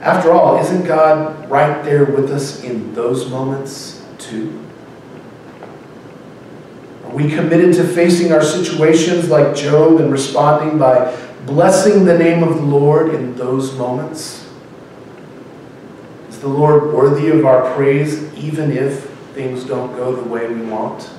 after 0.00 0.30
all, 0.30 0.58
isn't 0.60 0.84
God 0.84 1.50
right 1.50 1.84
there 1.84 2.04
with 2.04 2.30
us 2.30 2.62
in 2.62 2.94
those 2.94 3.28
moments 3.28 4.04
too? 4.18 4.62
Are 7.04 7.14
we 7.14 7.28
committed 7.28 7.74
to 7.76 7.84
facing 7.84 8.32
our 8.32 8.42
situations 8.42 9.28
like 9.28 9.56
Job 9.56 10.00
and 10.00 10.12
responding 10.12 10.78
by 10.78 11.16
blessing 11.46 12.04
the 12.04 12.16
name 12.16 12.42
of 12.42 12.56
the 12.56 12.62
Lord 12.62 13.14
in 13.14 13.34
those 13.36 13.74
moments? 13.76 14.46
Is 16.28 16.40
the 16.40 16.48
Lord 16.48 16.92
worthy 16.92 17.28
of 17.30 17.44
our 17.44 17.74
praise 17.74 18.32
even 18.34 18.70
if 18.70 19.05
things 19.36 19.64
don't 19.64 19.94
go 19.94 20.16
the 20.16 20.26
way 20.26 20.48
we 20.48 20.62
want? 20.62 21.10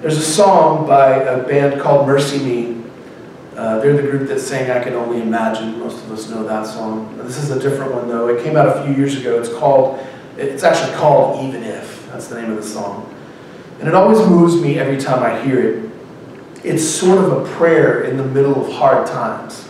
There's 0.00 0.16
a 0.16 0.22
song 0.22 0.86
by 0.86 1.16
a 1.16 1.46
band 1.46 1.82
called 1.82 2.08
MercyMe. 2.08 2.82
Uh, 3.54 3.78
they're 3.80 3.94
the 3.94 4.08
group 4.08 4.26
that 4.28 4.40
sang 4.40 4.70
I 4.70 4.82
Can 4.82 4.94
Only 4.94 5.20
Imagine. 5.20 5.78
Most 5.78 6.02
of 6.02 6.10
us 6.10 6.30
know 6.30 6.44
that 6.44 6.66
song. 6.66 7.14
This 7.18 7.36
is 7.36 7.50
a 7.50 7.60
different 7.60 7.92
one, 7.92 8.08
though. 8.08 8.28
It 8.28 8.42
came 8.42 8.56
out 8.56 8.74
a 8.74 8.82
few 8.84 8.94
years 8.94 9.20
ago. 9.20 9.38
It's 9.38 9.52
called, 9.52 9.98
it's 10.38 10.62
actually 10.62 10.96
called 10.96 11.44
Even 11.44 11.62
If. 11.62 12.08
That's 12.10 12.28
the 12.28 12.40
name 12.40 12.52
of 12.52 12.56
the 12.56 12.62
song. 12.62 13.14
And 13.78 13.86
it 13.86 13.94
always 13.94 14.26
moves 14.26 14.56
me 14.56 14.78
every 14.78 14.96
time 14.96 15.22
I 15.22 15.38
hear 15.42 15.60
it. 15.60 15.90
It's 16.64 16.82
sort 16.82 17.18
of 17.18 17.32
a 17.32 17.52
prayer 17.56 18.04
in 18.04 18.16
the 18.16 18.24
middle 18.24 18.64
of 18.64 18.72
hard 18.72 19.06
times. 19.06 19.68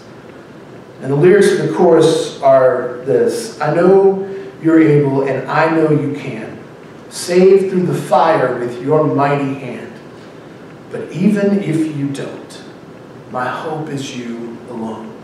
And 1.00 1.10
the 1.10 1.16
lyrics 1.16 1.50
of 1.50 1.66
the 1.66 1.74
chorus 1.74 2.40
are 2.42 2.98
this 3.06 3.60
I 3.60 3.74
know 3.74 4.37
you're 4.62 4.80
able, 4.80 5.22
and 5.22 5.48
I 5.48 5.74
know 5.74 5.90
you 5.90 6.14
can. 6.14 6.58
Save 7.10 7.70
through 7.70 7.86
the 7.86 7.94
fire 7.94 8.58
with 8.58 8.82
your 8.82 9.04
mighty 9.04 9.54
hand. 9.54 9.92
But 10.90 11.10
even 11.12 11.62
if 11.62 11.96
you 11.96 12.08
don't, 12.08 12.62
my 13.30 13.46
hope 13.46 13.88
is 13.88 14.16
you 14.16 14.58
alone. 14.70 15.14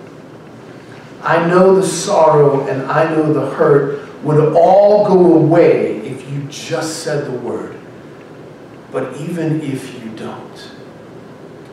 I 1.23 1.47
know 1.47 1.75
the 1.75 1.87
sorrow 1.87 2.67
and 2.67 2.83
I 2.83 3.11
know 3.15 3.33
the 3.33 3.51
hurt 3.51 4.23
would 4.23 4.55
all 4.55 5.07
go 5.07 5.35
away 5.35 5.99
if 5.99 6.31
you 6.31 6.43
just 6.45 7.03
said 7.03 7.27
the 7.27 7.39
word. 7.39 7.77
But 8.93 9.17
even 9.17 9.63
if 9.63 10.03
you 10.03 10.11
don't, 10.11 10.71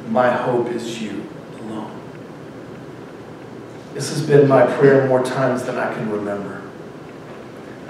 my 0.09 0.29
hope 0.29 0.67
is 0.69 1.01
you 1.01 1.25
alone. 1.59 1.99
This 3.93 4.09
has 4.09 4.25
been 4.25 4.47
my 4.47 4.65
prayer 4.77 5.07
more 5.07 5.23
times 5.23 5.63
than 5.63 5.77
I 5.77 5.93
can 5.93 6.09
remember. 6.09 6.60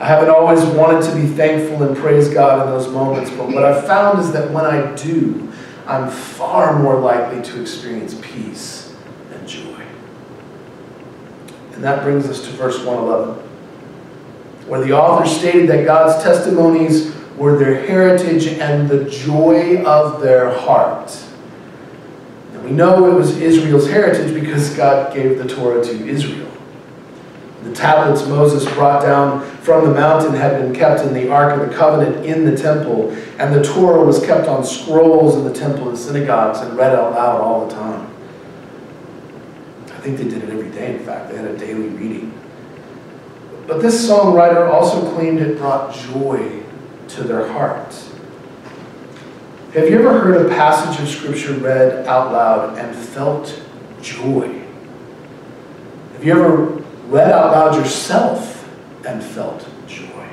I 0.01 0.07
haven't 0.07 0.31
always 0.31 0.65
wanted 0.65 1.03
to 1.03 1.15
be 1.15 1.27
thankful 1.27 1.83
and 1.83 1.95
praise 1.95 2.27
God 2.27 2.65
in 2.65 2.73
those 2.73 2.91
moments, 2.91 3.29
but 3.29 3.49
what 3.49 3.63
I've 3.63 3.85
found 3.85 4.19
is 4.19 4.31
that 4.31 4.49
when 4.49 4.65
I 4.65 4.95
do, 4.95 5.53
I'm 5.85 6.09
far 6.09 6.79
more 6.79 6.99
likely 6.99 7.43
to 7.43 7.61
experience 7.61 8.19
peace 8.19 8.95
and 9.31 9.47
joy. 9.47 9.79
And 11.73 11.83
that 11.83 12.01
brings 12.01 12.27
us 12.27 12.43
to 12.45 12.49
verse 12.49 12.83
111, 12.83 13.35
where 14.67 14.81
the 14.83 14.91
author 14.91 15.29
stated 15.29 15.69
that 15.69 15.85
God's 15.85 16.23
testimonies 16.23 17.15
were 17.37 17.59
their 17.59 17.85
heritage 17.85 18.47
and 18.47 18.89
the 18.89 19.07
joy 19.07 19.83
of 19.83 20.19
their 20.19 20.49
heart. 20.49 21.15
And 22.53 22.63
we 22.63 22.71
know 22.71 23.05
it 23.05 23.13
was 23.13 23.37
Israel's 23.37 23.87
heritage 23.87 24.33
because 24.33 24.71
God 24.71 25.13
gave 25.13 25.37
the 25.37 25.47
Torah 25.47 25.83
to 25.83 26.07
Israel. 26.07 26.50
The 27.63 27.73
tablets 27.73 28.25
Moses 28.27 28.65
brought 28.73 29.03
down 29.03 29.45
from 29.57 29.85
the 29.85 29.93
mountain 29.93 30.33
had 30.33 30.59
been 30.59 30.73
kept 30.73 31.01
in 31.01 31.13
the 31.13 31.29
Ark 31.29 31.59
of 31.59 31.69
the 31.69 31.75
Covenant 31.75 32.25
in 32.25 32.43
the 32.43 32.57
temple, 32.57 33.11
and 33.37 33.53
the 33.53 33.63
Torah 33.63 34.03
was 34.03 34.25
kept 34.25 34.47
on 34.47 34.63
scrolls 34.63 35.35
in 35.35 35.43
the 35.43 35.53
temple 35.53 35.89
and 35.89 35.97
synagogues 35.97 36.59
and 36.59 36.75
read 36.75 36.95
out 36.95 37.11
loud 37.11 37.39
all 37.39 37.67
the 37.67 37.73
time. 37.73 38.07
I 39.85 40.03
think 40.03 40.17
they 40.17 40.23
did 40.23 40.43
it 40.43 40.49
every 40.49 40.71
day, 40.71 40.95
in 40.95 41.05
fact, 41.05 41.29
they 41.29 41.37
had 41.37 41.45
a 41.45 41.57
daily 41.57 41.89
reading. 41.89 42.33
But 43.67 43.83
this 43.83 44.09
songwriter 44.09 44.67
also 44.67 45.13
claimed 45.13 45.39
it 45.39 45.59
brought 45.59 45.93
joy 45.93 46.63
to 47.09 47.23
their 47.23 47.47
hearts. 47.47 48.11
Have 49.75 49.87
you 49.87 49.99
ever 49.99 50.19
heard 50.19 50.45
a 50.47 50.49
passage 50.49 50.99
of 50.99 51.07
Scripture 51.07 51.53
read 51.53 52.07
out 52.07 52.31
loud 52.31 52.79
and 52.79 52.95
felt 52.95 53.61
joy? 54.01 54.63
Have 56.13 56.23
you 56.23 56.33
ever 56.33 56.80
read 57.11 57.29
out 57.29 57.51
loud 57.51 57.75
yourself 57.75 58.67
and 59.05 59.21
felt 59.21 59.67
joy? 59.85 60.29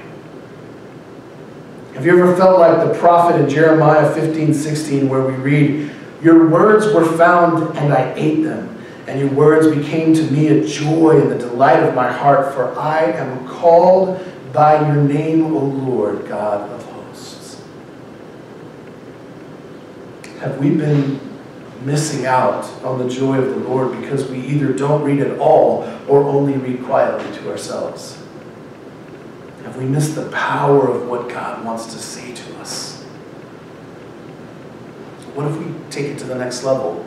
Have 1.95 2.07
you 2.07 2.23
ever 2.23 2.37
felt 2.37 2.61
like 2.61 2.87
the 2.87 2.97
prophet 3.01 3.41
in 3.41 3.51
Jeremiah 3.51 4.15
15, 4.15 4.55
16, 4.55 5.09
where 5.09 5.23
we 5.23 5.35
read, 5.35 5.91
Your 6.23 6.49
words 6.49 6.87
were 6.95 7.05
found 7.05 7.77
and 7.77 7.93
I 7.93 8.13
ate 8.15 8.45
them, 8.45 8.81
and 9.09 9.19
your 9.19 9.31
words 9.31 9.67
became 9.77 10.15
to 10.15 10.23
me 10.31 10.47
a 10.49 10.65
joy 10.65 11.21
and 11.21 11.33
the 11.33 11.39
delight 11.39 11.83
of 11.83 11.97
my 11.97 12.11
heart, 12.13 12.55
for 12.55 12.79
I 12.79 13.07
am 13.07 13.49
called 13.49 14.25
by 14.53 14.81
your 14.87 15.03
name, 15.03 15.47
O 15.47 15.59
Lord, 15.59 16.29
God 16.29 16.71
of 16.71 16.85
hosts. 16.85 17.61
Have 20.39 20.59
we 20.59 20.71
been 20.71 21.28
missing 21.83 22.27
out 22.27 22.65
on 22.83 22.99
the 22.99 23.09
joy 23.09 23.39
of 23.39 23.49
the 23.49 23.69
Lord 23.69 24.01
because 24.01 24.29
we 24.29 24.41
either 24.41 24.73
don't 24.73 25.03
read 25.03 25.21
at 25.21 25.39
all 25.39 25.89
or 26.09 26.23
only 26.25 26.55
read 26.55 26.85
quietly 26.85 27.31
to 27.39 27.51
ourselves? 27.51 28.19
Have 29.65 29.77
we 29.77 29.85
missed 29.85 30.15
the 30.15 30.29
power 30.31 30.89
of 30.89 31.09
what 31.09 31.29
God 31.29 31.65
wants 31.65 31.87
to 31.87 31.99
say 31.99 32.35
to 32.35 32.59
us? 32.59 33.03
What 35.35 35.47
if 35.47 35.57
we 35.59 35.73
take 35.91 36.07
it 36.07 36.19
to 36.19 36.25
the 36.25 36.35
next 36.35 36.65
level? 36.65 37.05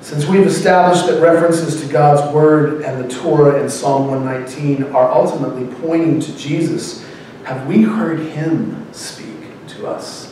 Since 0.00 0.26
we've 0.26 0.46
established 0.46 1.06
that 1.08 1.20
references 1.20 1.80
to 1.82 1.92
God's 1.92 2.32
Word 2.32 2.82
and 2.82 3.02
the 3.02 3.12
Torah 3.12 3.60
in 3.60 3.68
Psalm 3.68 4.06
119 4.06 4.94
are 4.94 5.10
ultimately 5.10 5.66
pointing 5.80 6.20
to 6.20 6.36
Jesus, 6.36 7.04
have 7.42 7.66
we 7.66 7.82
heard 7.82 8.20
Him 8.20 8.86
speak 8.92 9.26
to 9.68 9.88
us? 9.88 10.25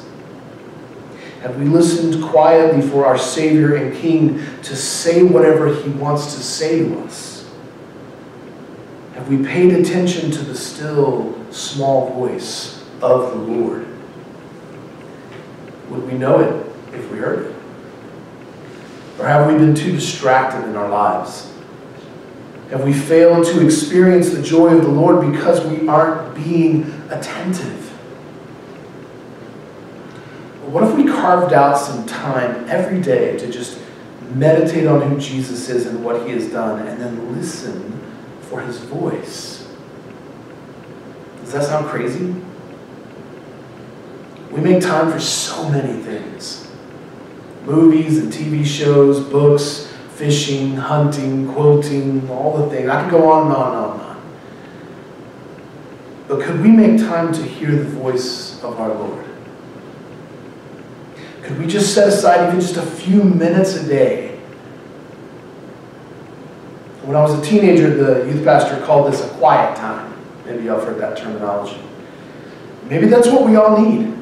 Have 1.45 1.59
we 1.59 1.67
listened 1.67 2.25
quietly 2.25 2.81
for 2.81 3.05
our 3.05 3.19
Savior 3.19 3.75
and 3.75 3.95
King 3.95 4.43
to 4.63 4.75
say 4.75 5.23
whatever 5.23 5.75
He 5.75 5.91
wants 5.91 6.35
to 6.35 6.43
say 6.43 6.79
to 6.79 7.01
us? 7.01 7.47
Have 9.13 9.29
we 9.29 9.45
paid 9.45 9.75
attention 9.75 10.31
to 10.31 10.39
the 10.39 10.55
still, 10.55 11.39
small 11.53 12.15
voice 12.15 12.83
of 13.03 13.33
the 13.33 13.37
Lord? 13.37 13.87
Would 15.91 16.11
we 16.11 16.17
know 16.17 16.41
it 16.41 16.95
if 16.95 17.11
we 17.11 17.19
heard 17.19 17.45
it? 17.45 17.57
Or 19.19 19.27
have 19.27 19.47
we 19.47 19.59
been 19.59 19.75
too 19.75 19.93
distracted 19.93 20.67
in 20.67 20.77
our 20.77 20.89
lives? 20.89 21.53
Have 22.71 22.85
we 22.85 22.95
failed 22.95 23.45
to 23.49 23.63
experience 23.63 24.31
the 24.31 24.43
joy 24.43 24.75
of 24.75 24.81
the 24.81 24.89
Lord 24.89 25.31
because 25.31 25.63
we 25.67 25.87
aren't 25.89 26.35
being 26.35 26.85
attentive? 27.11 27.84
What 30.75 30.83
if 30.83 30.97
we 30.97 31.05
carved 31.05 31.53
out 31.53 31.79
some 31.79 32.05
time 32.05 32.69
every 32.69 33.01
day 33.01 33.39
to 33.39 33.49
just 33.49 33.79
meditate 34.35 34.89
on 34.89 35.03
who 35.03 35.21
Jesus 35.21 35.69
is 35.69 35.87
and 35.87 36.05
what 36.05 36.27
he 36.27 36.33
has 36.33 36.51
done 36.51 36.89
and 36.89 37.01
then 37.01 37.33
listen 37.33 38.01
for 38.41 38.61
his 38.61 38.79
voice? 38.79 39.69
Does 41.43 41.53
that 41.53 41.63
sound 41.63 41.87
crazy? 41.87 42.35
We 44.51 44.61
make 44.63 44.83
time 44.83 45.13
for 45.13 45.21
so 45.21 45.69
many 45.71 46.03
things 46.03 46.69
movies 47.65 48.19
and 48.19 48.33
TV 48.33 48.67
shows, 48.67 49.21
books, 49.21 49.95
fishing, 50.17 50.75
hunting, 50.75 51.53
quilting, 51.55 52.29
all 52.29 52.59
the 52.59 52.69
things. 52.69 52.89
I 52.89 53.03
could 53.03 53.13
go 53.13 53.31
on 53.31 53.47
and 53.47 53.57
on 53.57 53.69
and 53.69 53.77
on 53.77 53.93
and 53.93 54.03
on. 54.03 54.23
But 56.27 56.43
could 56.43 56.61
we 56.61 56.71
make 56.71 56.99
time 56.99 57.33
to 57.33 57.43
hear 57.45 57.71
the 57.71 57.85
voice 57.85 58.61
of 58.65 58.81
our 58.81 58.93
Lord? 58.93 59.34
Could 61.45 61.59
we 61.59 61.67
just 61.67 61.95
set 61.95 62.09
aside 62.09 62.49
even 62.49 62.59
just 62.59 62.79
a 62.79 62.83
few 62.83 63.23
minutes 63.23 63.75
a 63.75 63.87
day? 63.87 64.39
When 67.03 67.15
I 67.15 67.21
was 67.21 67.39
a 67.39 67.43
teenager, 67.43 67.95
the 67.95 68.27
youth 68.33 68.43
pastor 68.45 68.83
called 68.87 69.13
this 69.13 69.23
a 69.23 69.29
quiet 69.35 69.77
time. 69.77 70.15
Maybe 70.47 70.65
y'all 70.65 70.81
heard 70.81 70.99
that 71.01 71.19
terminology. 71.19 71.79
Maybe 72.89 73.09
that's 73.09 73.29
what 73.29 73.45
we 73.45 73.57
all 73.57 73.79
need. 73.79 74.17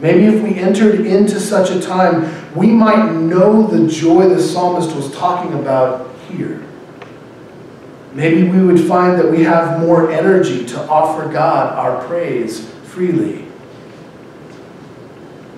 Maybe 0.00 0.24
if 0.24 0.42
we 0.42 0.58
entered 0.58 1.06
into 1.06 1.38
such 1.38 1.70
a 1.70 1.80
time, 1.80 2.56
we 2.56 2.68
might 2.68 3.12
know 3.12 3.66
the 3.66 3.86
joy 3.86 4.30
the 4.30 4.40
psalmist 4.40 4.96
was 4.96 5.12
talking 5.12 5.52
about 5.52 6.10
here. 6.30 6.66
Maybe 8.14 8.48
we 8.48 8.64
would 8.64 8.80
find 8.80 9.18
that 9.18 9.30
we 9.30 9.42
have 9.44 9.80
more 9.80 10.10
energy 10.10 10.64
to 10.68 10.80
offer 10.88 11.30
God 11.30 11.74
our 11.74 12.02
praise 12.06 12.66
freely. 12.84 13.51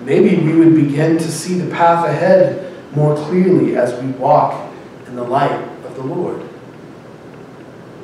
Maybe 0.05 0.35
we 0.37 0.53
would 0.55 0.75
begin 0.75 1.17
to 1.17 1.31
see 1.31 1.55
the 1.55 1.73
path 1.73 2.07
ahead 2.07 2.71
more 2.95 3.15
clearly 3.15 3.75
as 3.75 3.99
we 4.01 4.11
walk 4.11 4.71
in 5.07 5.15
the 5.15 5.23
light 5.23 5.51
of 5.83 5.95
the 5.95 6.03
Lord. 6.03 6.47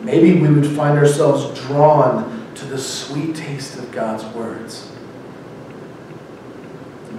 Maybe 0.01 0.39
we 0.39 0.49
would 0.49 0.65
find 0.65 0.97
ourselves 0.97 1.59
drawn 1.61 2.51
to 2.55 2.65
the 2.65 2.79
sweet 2.79 3.35
taste 3.35 3.77
of 3.77 3.91
God's 3.91 4.25
words. 4.35 4.91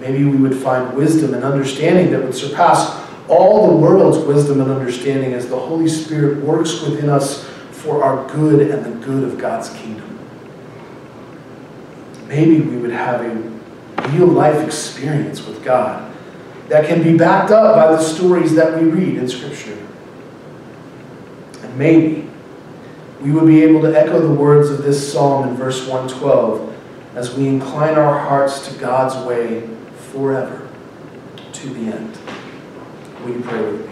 Maybe 0.01 0.25
we 0.25 0.37
would 0.37 0.57
find 0.57 0.97
wisdom 0.97 1.33
and 1.33 1.45
understanding 1.45 2.11
that 2.11 2.25
would 2.25 2.35
surpass 2.35 3.01
all 3.29 3.69
the 3.69 3.77
world's 3.77 4.19
wisdom 4.19 4.61
and 4.61 4.69
understanding 4.69 5.33
as 5.33 5.49
the 5.49 5.57
Holy 5.57 5.89
Spirit 5.89 6.43
works 6.43 6.83
within 6.83 7.09
us 7.09 7.49
for 7.71 8.03
our 8.03 8.29
good 8.29 8.69
and 8.69 8.85
the 8.85 9.07
good 9.07 9.23
of 9.23 9.39
God's 9.39 9.71
kingdom. 9.71 10.19
Maybe 12.27 12.61
we 12.61 12.79
would 12.79 12.91
have 12.91 13.21
a 13.21 13.52
real 14.11 14.27
life 14.27 14.65
experience 14.65 15.47
with 15.47 15.65
God 15.65 16.13
that 16.69 16.87
can 16.87 17.03
be 17.03 17.17
backed 17.17 17.51
up 17.51 17.77
by 17.77 17.93
the 17.93 18.03
stories 18.03 18.55
that 18.55 18.81
we 18.81 18.89
read 18.89 19.19
in 19.19 19.29
Scripture. 19.29 19.79
And 21.63 21.79
maybe 21.79 22.29
we 23.21 23.31
would 23.31 23.47
be 23.47 23.63
able 23.63 23.83
to 23.83 23.99
echo 23.99 24.21
the 24.21 24.35
words 24.35 24.71
of 24.71 24.83
this 24.83 25.13
psalm 25.13 25.49
in 25.49 25.55
verse 25.55 25.87
112 25.87 26.75
as 27.15 27.35
we 27.35 27.47
incline 27.47 27.95
our 27.95 28.19
hearts 28.19 28.67
to 28.69 28.79
God's 28.79 29.15
way 29.27 29.69
forever 30.13 30.69
to 31.53 31.69
the 31.69 31.93
end. 31.93 32.19
Will 33.23 33.35
you 33.35 33.43
pray 33.43 33.63
with 33.63 33.87
me? 33.87 33.92